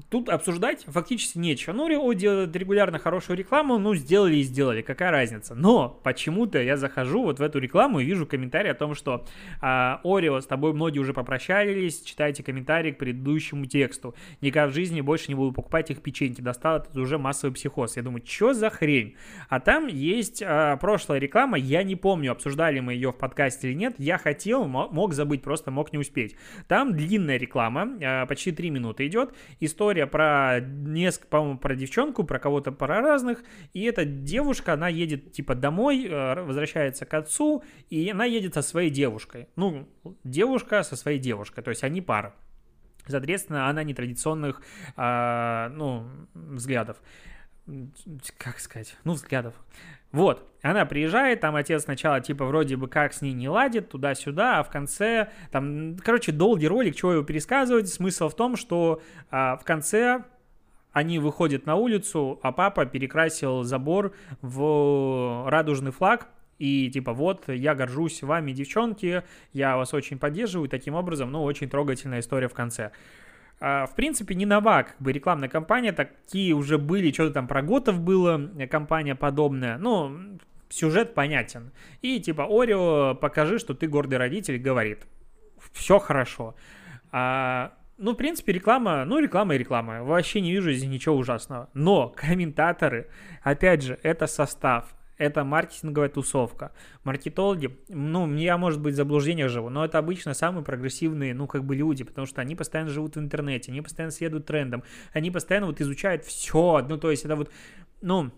тут 0.09 0.29
обсуждать 0.29 0.85
фактически 0.87 1.37
нечего. 1.37 1.73
Ну, 1.73 1.87
Рио 1.87 2.11
делает 2.13 2.55
регулярно 2.55 2.99
хорошую 2.99 3.37
рекламу, 3.37 3.77
ну, 3.77 3.95
сделали 3.95 4.37
и 4.37 4.43
сделали, 4.43 4.81
какая 4.81 5.11
разница. 5.11 5.55
Но 5.55 5.99
почему-то 6.03 6.61
я 6.61 6.77
захожу 6.77 7.23
вот 7.23 7.39
в 7.39 7.41
эту 7.41 7.59
рекламу 7.59 7.99
и 7.99 8.05
вижу 8.05 8.25
комментарий 8.25 8.71
о 8.71 8.73
том, 8.73 8.95
что 8.95 9.25
а, 9.61 9.99
Орео, 10.03 10.39
с 10.41 10.45
тобой 10.45 10.73
многие 10.73 10.99
уже 10.99 11.13
попрощались, 11.13 12.01
читайте 12.01 12.43
комментарий 12.43 12.93
к 12.93 12.97
предыдущему 12.97 13.65
тексту. 13.65 14.15
Никак 14.41 14.71
в 14.71 14.73
жизни 14.73 15.01
больше 15.01 15.29
не 15.29 15.35
буду 15.35 15.51
покупать 15.53 15.91
их 15.91 16.01
печеньки, 16.01 16.41
достал 16.41 16.77
это 16.77 16.99
уже 16.99 17.17
массовый 17.17 17.53
психоз. 17.53 17.97
Я 17.97 18.03
думаю, 18.03 18.23
что 18.25 18.53
за 18.53 18.69
хрень? 18.69 19.15
А 19.49 19.59
там 19.59 19.87
есть 19.87 20.41
а, 20.45 20.77
прошлая 20.77 21.19
реклама, 21.19 21.57
я 21.57 21.83
не 21.83 21.95
помню, 21.95 22.31
обсуждали 22.31 22.79
мы 22.79 22.93
ее 22.93 23.11
в 23.11 23.17
подкасте 23.17 23.69
или 23.69 23.75
нет, 23.75 23.95
я 23.97 24.17
хотел, 24.17 24.65
мог 24.65 25.13
забыть, 25.13 25.41
просто 25.41 25.71
мог 25.71 25.91
не 25.93 25.99
успеть. 25.99 26.35
Там 26.67 26.93
длинная 26.93 27.37
реклама, 27.37 27.97
а, 28.01 28.25
почти 28.25 28.51
3 28.51 28.69
минуты 28.69 29.07
идет, 29.07 29.33
история 29.59 29.80
история 29.81 30.05
про 30.05 30.59
несколько, 30.59 31.27
по-моему, 31.27 31.57
про 31.57 31.73
девчонку, 31.73 32.23
про 32.23 32.37
кого-то 32.37 32.71
про 32.71 33.01
разных, 33.01 33.43
и 33.73 33.81
эта 33.81 34.05
девушка, 34.05 34.73
она 34.73 34.87
едет 34.87 35.31
типа 35.31 35.55
домой, 35.55 36.05
э, 36.05 36.43
возвращается 36.43 37.07
к 37.07 37.13
отцу, 37.15 37.63
и 37.89 38.11
она 38.11 38.25
едет 38.25 38.53
со 38.53 38.61
своей 38.61 38.91
девушкой. 38.91 39.47
Ну, 39.55 39.89
девушка 40.23 40.83
со 40.83 40.95
своей 40.95 41.17
девушкой, 41.17 41.63
то 41.63 41.71
есть 41.71 41.83
они 41.83 41.99
пара. 41.99 42.35
Соответственно, 43.07 43.69
она 43.69 43.81
нетрадиционных, 43.83 44.61
а, 44.95 45.69
ну, 45.69 46.05
взглядов. 46.35 47.01
Как 48.37 48.59
сказать? 48.59 48.95
Ну, 49.03 49.13
взглядов. 49.13 49.55
Вот, 50.11 50.45
она 50.61 50.85
приезжает, 50.85 51.39
там 51.39 51.55
отец 51.55 51.83
сначала 51.83 52.19
типа 52.19 52.45
вроде 52.45 52.75
бы 52.75 52.87
как 52.87 53.13
с 53.13 53.21
ней 53.21 53.33
не 53.33 53.47
ладит, 53.47 53.89
туда-сюда, 53.89 54.59
а 54.59 54.63
в 54.63 54.69
конце, 54.69 55.29
там, 55.51 55.95
короче, 55.97 56.31
долгий 56.31 56.67
ролик, 56.67 56.95
чего 56.95 57.13
его 57.13 57.23
пересказывать, 57.23 57.87
смысл 57.87 58.27
в 58.27 58.35
том, 58.35 58.57
что 58.57 59.01
а, 59.29 59.55
в 59.55 59.63
конце 59.63 60.23
они 60.91 61.19
выходят 61.19 61.65
на 61.65 61.75
улицу, 61.75 62.39
а 62.43 62.51
папа 62.51 62.85
перекрасил 62.85 63.63
забор 63.63 64.13
в 64.41 65.49
радужный 65.49 65.91
флаг, 65.91 66.27
и 66.59 66.91
типа 66.91 67.13
вот, 67.13 67.47
я 67.47 67.73
горжусь 67.73 68.21
вами, 68.21 68.51
девчонки, 68.51 69.23
я 69.53 69.77
вас 69.77 69.93
очень 69.93 70.19
поддерживаю, 70.19 70.69
таким 70.69 70.95
образом, 70.95 71.31
ну, 71.31 71.41
очень 71.43 71.69
трогательная 71.69 72.19
история 72.19 72.49
в 72.49 72.53
конце. 72.53 72.91
А, 73.63 73.85
в 73.85 73.95
принципе, 73.95 74.33
не 74.33 74.47
нова 74.47 74.83
как 74.83 74.95
бы 74.99 75.11
рекламная 75.13 75.47
кампания, 75.47 75.91
такие 75.91 76.53
уже 76.53 76.79
были, 76.79 77.11
что-то 77.11 77.35
там 77.35 77.47
про 77.47 77.61
Готов 77.61 78.01
было, 78.01 78.51
э, 78.57 78.65
компания 78.65 79.13
подобная, 79.13 79.77
ну, 79.77 80.39
сюжет 80.69 81.13
понятен. 81.13 81.71
И 82.01 82.19
типа, 82.19 82.47
Орео, 82.49 83.13
покажи, 83.13 83.59
что 83.59 83.75
ты 83.75 83.87
гордый 83.87 84.17
родитель, 84.17 84.57
говорит, 84.57 85.05
все 85.73 85.99
хорошо. 85.99 86.55
А, 87.11 87.73
ну, 87.99 88.13
в 88.13 88.15
принципе, 88.15 88.51
реклама, 88.51 89.05
ну, 89.05 89.19
реклама 89.19 89.53
и 89.53 89.59
реклама. 89.59 90.03
Вообще 90.03 90.41
не 90.41 90.51
вижу 90.51 90.71
здесь 90.71 90.89
ничего 90.89 91.15
ужасного. 91.15 91.69
Но 91.75 92.09
комментаторы, 92.09 93.09
опять 93.43 93.83
же, 93.83 93.99
это 94.01 94.25
состав, 94.25 94.95
это 95.21 95.43
маркетинговая 95.43 96.09
тусовка. 96.09 96.71
Маркетологи, 97.03 97.77
ну, 97.89 98.33
я, 98.35 98.57
может 98.57 98.81
быть, 98.81 98.95
в 98.95 98.97
заблуждениях 98.97 99.49
живу, 99.49 99.69
но 99.69 99.85
это 99.85 99.99
обычно 99.99 100.33
самые 100.33 100.63
прогрессивные, 100.63 101.35
ну, 101.35 101.45
как 101.45 101.63
бы 101.63 101.75
люди, 101.75 102.03
потому 102.03 102.25
что 102.25 102.41
они 102.41 102.55
постоянно 102.55 102.89
живут 102.89 103.15
в 103.15 103.19
интернете, 103.19 103.71
они 103.71 103.81
постоянно 103.81 104.11
следуют 104.11 104.47
трендам, 104.47 104.83
они 105.13 105.29
постоянно 105.29 105.67
вот 105.67 105.79
изучают 105.79 106.25
все, 106.25 106.85
ну, 106.89 106.97
то 106.97 107.11
есть 107.11 107.23
это 107.23 107.35
вот, 107.35 107.51
ну, 108.01 108.31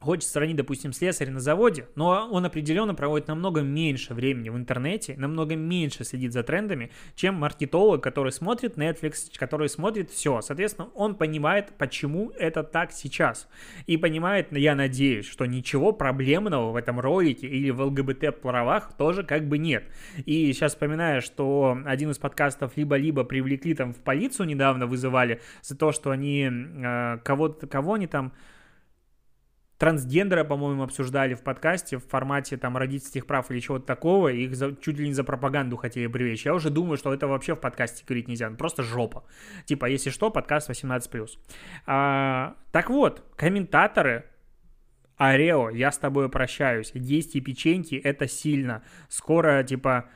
хочется 0.00 0.32
сравнить, 0.32 0.56
допустим, 0.56 0.92
слесаря 0.92 1.32
на 1.32 1.40
заводе, 1.40 1.86
но 1.94 2.28
он 2.30 2.44
определенно 2.44 2.94
проводит 2.94 3.28
намного 3.28 3.62
меньше 3.62 4.14
времени 4.14 4.48
в 4.48 4.56
интернете, 4.56 5.14
намного 5.16 5.56
меньше 5.56 6.04
следит 6.04 6.32
за 6.32 6.42
трендами, 6.42 6.90
чем 7.14 7.34
маркетолог, 7.34 8.02
который 8.02 8.32
смотрит 8.32 8.76
Netflix, 8.76 9.14
который 9.36 9.68
смотрит 9.68 10.10
все. 10.10 10.40
Соответственно, 10.40 10.88
он 10.94 11.14
понимает, 11.14 11.72
почему 11.78 12.30
это 12.38 12.62
так 12.62 12.92
сейчас. 12.92 13.48
И 13.86 13.96
понимает, 13.96 14.48
я 14.52 14.74
надеюсь, 14.74 15.26
что 15.26 15.46
ничего 15.46 15.92
проблемного 15.92 16.72
в 16.72 16.76
этом 16.76 17.00
ролике 17.00 17.48
или 17.48 17.70
в 17.70 17.80
ЛГБТ-правах 17.80 18.96
тоже 18.96 19.24
как 19.24 19.48
бы 19.48 19.58
нет. 19.58 19.84
И 20.24 20.52
сейчас 20.52 20.72
вспоминаю, 20.72 21.22
что 21.22 21.78
один 21.84 22.10
из 22.10 22.18
подкастов 22.18 22.76
либо-либо 22.76 23.24
привлекли 23.24 23.74
там 23.74 23.92
в 23.92 23.98
полицию 23.98 24.46
недавно, 24.46 24.86
вызывали 24.86 25.40
за 25.62 25.76
то, 25.76 25.92
что 25.92 26.10
они 26.10 26.48
э, 26.48 27.18
кого-то, 27.24 27.66
кого 27.66 27.94
они 27.94 28.06
там 28.06 28.32
трансгендера, 29.78 30.44
по-моему, 30.44 30.82
обсуждали 30.82 31.34
в 31.34 31.42
подкасте 31.42 31.98
в 31.98 32.06
формате 32.06 32.56
там 32.56 32.76
родительских 32.76 33.26
прав 33.26 33.50
или 33.50 33.60
чего-то 33.60 33.86
такого, 33.86 34.28
их 34.28 34.54
за, 34.54 34.74
чуть 34.76 34.98
ли 34.98 35.06
не 35.06 35.14
за 35.14 35.24
пропаганду 35.24 35.76
хотели 35.76 36.06
привлечь. 36.08 36.44
Я 36.44 36.54
уже 36.54 36.70
думаю, 36.70 36.96
что 36.98 37.14
это 37.14 37.26
вообще 37.26 37.54
в 37.54 37.60
подкасте 37.60 38.04
говорить 38.06 38.28
нельзя, 38.28 38.50
ну, 38.50 38.56
просто 38.56 38.82
жопа. 38.82 39.24
Типа, 39.64 39.86
если 39.86 40.10
что, 40.10 40.30
подкаст 40.30 40.68
18+. 40.68 41.28
А, 41.86 42.56
так 42.72 42.90
вот, 42.90 43.24
комментаторы 43.36 44.24
Орео, 45.16 45.70
я 45.70 45.90
с 45.90 45.98
тобой 45.98 46.28
прощаюсь. 46.28 46.92
Есть 46.94 47.32
печеньки, 47.44 47.94
это 47.94 48.28
сильно. 48.28 48.82
Скоро, 49.08 49.62
типа, 49.64 50.08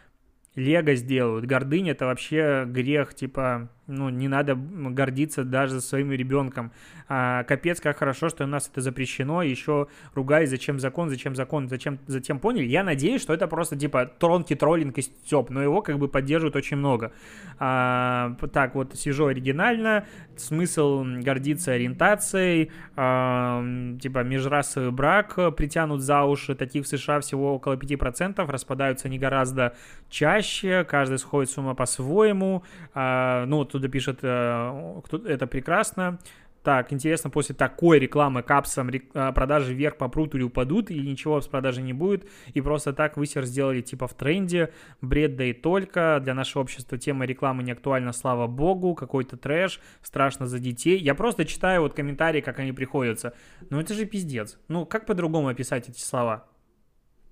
Лего 0.54 0.94
сделают. 0.94 1.46
Гордыня 1.46 1.92
это 1.92 2.06
вообще 2.06 2.64
грех, 2.66 3.14
типа, 3.14 3.70
ну, 3.92 4.08
не 4.08 4.28
надо 4.28 4.54
гордиться 4.56 5.44
даже 5.44 5.80
своим 5.80 6.12
ребенком. 6.12 6.72
А, 7.08 7.44
капец, 7.44 7.80
как 7.80 7.98
хорошо, 7.98 8.28
что 8.28 8.44
у 8.44 8.46
нас 8.46 8.68
это 8.68 8.80
запрещено. 8.80 9.42
Еще 9.42 9.88
ругай, 10.14 10.46
зачем 10.46 10.80
закон, 10.80 11.10
зачем 11.10 11.34
закон, 11.34 11.68
зачем, 11.68 11.98
затем 12.06 12.38
поняли. 12.38 12.66
Я 12.66 12.82
надеюсь, 12.84 13.20
что 13.20 13.34
это 13.34 13.46
просто, 13.46 13.76
типа, 13.76 14.06
тронкий 14.06 14.56
троллинг 14.56 14.96
и 14.98 15.02
степ, 15.02 15.50
но 15.50 15.62
его 15.62 15.82
как 15.82 15.98
бы 15.98 16.08
поддерживают 16.08 16.56
очень 16.56 16.78
много. 16.78 17.12
А, 17.58 18.34
так, 18.52 18.74
вот, 18.74 18.94
сижу 18.94 19.26
оригинально, 19.26 20.06
смысл 20.36 21.04
гордиться 21.04 21.72
ориентацией, 21.72 22.70
а, 22.96 23.62
типа, 24.00 24.24
межрасовый 24.24 24.90
брак 24.90 25.38
притянут 25.56 26.00
за 26.00 26.22
уши, 26.22 26.54
таких 26.54 26.84
в 26.84 26.88
США 26.88 27.20
всего 27.20 27.54
около 27.54 27.76
5%, 27.76 28.50
распадаются 28.50 29.08
они 29.08 29.18
гораздо 29.18 29.74
чаще, 30.08 30.84
каждый 30.84 31.18
сходит 31.18 31.50
с 31.50 31.58
ума 31.58 31.74
по-своему, 31.74 32.62
а, 32.94 33.44
ну, 33.46 33.64
тут 33.64 33.81
оттуда 33.82 33.88
пишет, 33.88 34.18
э, 34.22 35.00
это 35.26 35.46
прекрасно. 35.46 36.18
Так, 36.62 36.92
интересно, 36.92 37.28
после 37.28 37.56
такой 37.56 37.98
рекламы 37.98 38.44
капсом 38.44 38.88
э, 38.88 39.32
продажи 39.32 39.74
вверх 39.74 39.96
попрут 39.96 40.36
или 40.36 40.44
упадут, 40.44 40.92
или 40.92 41.04
ничего 41.04 41.40
с 41.40 41.48
продажи 41.48 41.82
не 41.82 41.92
будет, 41.92 42.24
и 42.54 42.60
просто 42.60 42.92
так 42.92 43.16
высер 43.16 43.44
сделали 43.44 43.80
типа 43.80 44.06
в 44.06 44.14
тренде, 44.14 44.72
бред 45.00 45.34
да 45.34 45.44
и 45.44 45.52
только, 45.52 46.20
для 46.22 46.34
нашего 46.34 46.62
общества 46.62 46.98
тема 46.98 47.24
рекламы 47.24 47.64
не 47.64 47.72
актуальна, 47.72 48.12
слава 48.12 48.46
богу, 48.46 48.94
какой-то 48.94 49.36
трэш, 49.36 49.80
страшно 50.02 50.46
за 50.46 50.60
детей. 50.60 50.98
Я 50.98 51.16
просто 51.16 51.44
читаю 51.44 51.82
вот 51.82 51.94
комментарии, 51.94 52.40
как 52.40 52.60
они 52.60 52.72
приходятся. 52.72 53.32
Ну 53.70 53.80
это 53.80 53.94
же 53.94 54.04
пиздец. 54.04 54.56
Ну 54.68 54.86
как 54.86 55.06
по-другому 55.06 55.48
описать 55.48 55.88
эти 55.88 56.00
слова? 56.00 56.44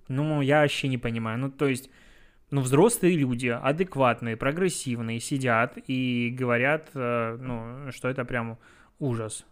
Ну, 0.08 0.42
я 0.42 0.62
вообще 0.62 0.88
не 0.88 0.98
понимаю. 0.98 1.38
Ну, 1.38 1.50
то 1.52 1.68
есть, 1.68 1.88
ну, 2.50 2.60
взрослые 2.60 3.16
люди, 3.16 3.48
адекватные, 3.48 4.36
прогрессивные, 4.36 5.20
сидят 5.20 5.78
и 5.86 6.34
говорят, 6.36 6.90
э, 6.94 7.36
ну, 7.40 7.92
что 7.92 8.08
это 8.08 8.24
прям 8.24 8.58
ужас. 8.98 9.46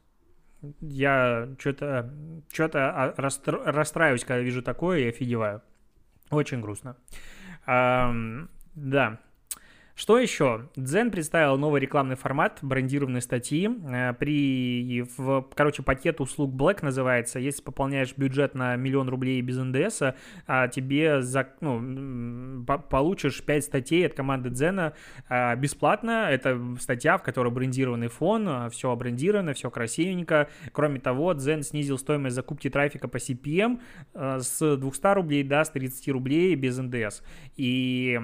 Я 0.80 1.48
что-то 1.58 2.12
что-то 2.52 3.14
расстраиваюсь, 3.16 4.24
когда 4.24 4.40
вижу 4.40 4.62
такое 4.62 4.98
и 5.00 5.08
офигеваю. 5.08 5.62
Очень 6.30 6.60
грустно. 6.60 6.96
А, 7.64 8.12
да, 8.74 9.20
что 9.98 10.16
еще? 10.16 10.68
Дзен 10.76 11.10
представил 11.10 11.58
новый 11.58 11.80
рекламный 11.80 12.14
формат 12.14 12.60
брендированной 12.62 13.20
статьи. 13.20 13.68
Э, 13.68 14.12
при, 14.12 15.04
в, 15.16 15.48
короче, 15.56 15.82
пакет 15.82 16.20
услуг 16.20 16.54
Black 16.54 16.84
называется. 16.84 17.40
Если 17.40 17.62
пополняешь 17.62 18.14
бюджет 18.16 18.54
на 18.54 18.76
миллион 18.76 19.08
рублей 19.08 19.40
без 19.40 19.58
НДС, 19.58 20.14
а 20.46 20.68
тебе 20.68 21.20
за, 21.20 21.48
ну, 21.60 22.64
получишь 22.64 23.42
5 23.42 23.64
статей 23.64 24.06
от 24.06 24.14
команды 24.14 24.50
Дзена 24.50 24.92
а, 25.28 25.56
бесплатно. 25.56 26.28
Это 26.30 26.76
статья, 26.78 27.18
в 27.18 27.24
которой 27.24 27.52
брендированный 27.52 28.06
фон, 28.06 28.48
а, 28.48 28.70
все 28.70 28.94
брендировано, 28.94 29.52
все 29.54 29.68
красивенько. 29.68 30.48
Кроме 30.70 31.00
того, 31.00 31.34
Дзен 31.34 31.64
снизил 31.64 31.98
стоимость 31.98 32.36
закупки 32.36 32.70
трафика 32.70 33.08
по 33.08 33.16
CPM 33.16 33.80
э, 34.14 34.38
с 34.38 34.76
200 34.76 35.14
рублей 35.14 35.42
до 35.42 35.64
130 35.64 36.08
рублей 36.10 36.54
без 36.54 36.78
НДС. 36.78 37.22
И 37.56 38.20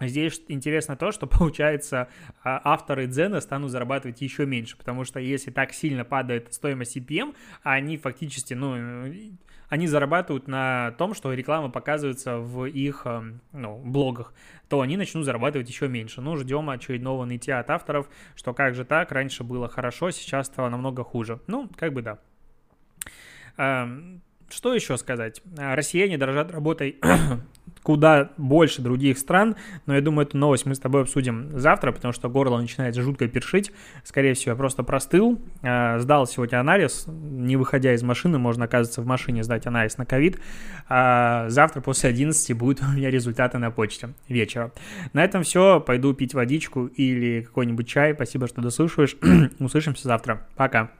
Здесь 0.00 0.42
интересно 0.48 0.96
то, 0.96 1.12
что 1.12 1.26
получается 1.28 2.08
а, 2.42 2.60
авторы 2.64 3.06
Дзена 3.06 3.40
станут 3.40 3.70
зарабатывать 3.70 4.20
еще 4.20 4.44
меньше, 4.44 4.76
потому 4.76 5.04
что 5.04 5.20
если 5.20 5.50
так 5.50 5.72
сильно 5.72 6.04
падает 6.04 6.52
стоимость 6.52 6.96
CPM, 6.96 7.34
они 7.62 7.96
фактически, 7.96 8.54
ну, 8.54 9.12
они 9.68 9.86
зарабатывают 9.86 10.48
на 10.48 10.92
том, 10.98 11.14
что 11.14 11.32
реклама 11.32 11.70
показывается 11.70 12.38
в 12.38 12.64
их 12.66 13.02
э, 13.06 13.22
ну, 13.52 13.78
блогах, 13.78 14.34
то 14.68 14.80
они 14.80 14.96
начнут 14.96 15.24
зарабатывать 15.24 15.68
еще 15.68 15.88
меньше. 15.88 16.20
Ну, 16.20 16.36
ждем 16.36 16.70
очередного 16.70 17.24
нытья 17.24 17.60
от 17.60 17.70
авторов, 17.70 18.08
что 18.34 18.52
как 18.52 18.74
же 18.74 18.84
так, 18.84 19.10
раньше 19.12 19.44
было 19.44 19.68
хорошо, 19.68 20.10
сейчас 20.10 20.46
стало 20.46 20.68
намного 20.68 21.04
хуже. 21.04 21.40
Ну, 21.46 21.68
как 21.76 21.92
бы 21.92 22.02
да. 22.02 22.18
Что 24.48 24.74
еще 24.74 24.96
сказать? 24.96 25.42
Россияне 25.56 26.18
дорожат 26.18 26.50
работой 26.52 26.98
куда 27.84 28.30
больше 28.38 28.82
других 28.82 29.18
стран, 29.18 29.56
но 29.86 29.94
я 29.94 30.00
думаю, 30.00 30.26
эту 30.26 30.38
новость 30.38 30.64
мы 30.64 30.74
с 30.74 30.78
тобой 30.78 31.02
обсудим 31.02 31.50
завтра, 31.58 31.92
потому 31.92 32.12
что 32.12 32.28
горло 32.28 32.58
начинает 32.58 32.94
жутко 32.96 33.28
першить. 33.28 33.72
Скорее 34.02 34.32
всего, 34.32 34.52
я 34.52 34.56
просто 34.56 34.82
простыл, 34.82 35.38
э, 35.62 35.98
сдал 35.98 36.26
сегодня 36.26 36.58
анализ, 36.58 37.04
не 37.06 37.56
выходя 37.56 37.94
из 37.94 38.02
машины, 38.02 38.38
можно, 38.38 38.64
оказывается, 38.64 39.02
в 39.02 39.06
машине 39.06 39.44
сдать 39.44 39.66
анализ 39.66 39.98
на 39.98 40.06
ковид. 40.06 40.40
А 40.88 41.48
завтра 41.50 41.82
после 41.82 42.08
11 42.08 42.56
будут 42.56 42.82
у 42.88 42.96
меня 42.96 43.10
результаты 43.10 43.58
на 43.58 43.70
почте 43.70 44.14
вечера. 44.28 44.72
На 45.12 45.22
этом 45.22 45.42
все, 45.42 45.78
пойду 45.78 46.14
пить 46.14 46.32
водичку 46.32 46.86
или 46.86 47.42
какой-нибудь 47.42 47.86
чай. 47.86 48.14
Спасибо, 48.14 48.48
что 48.48 48.62
дослушиваешь. 48.62 49.16
Услышимся 49.58 50.08
завтра. 50.08 50.46
Пока. 50.56 50.90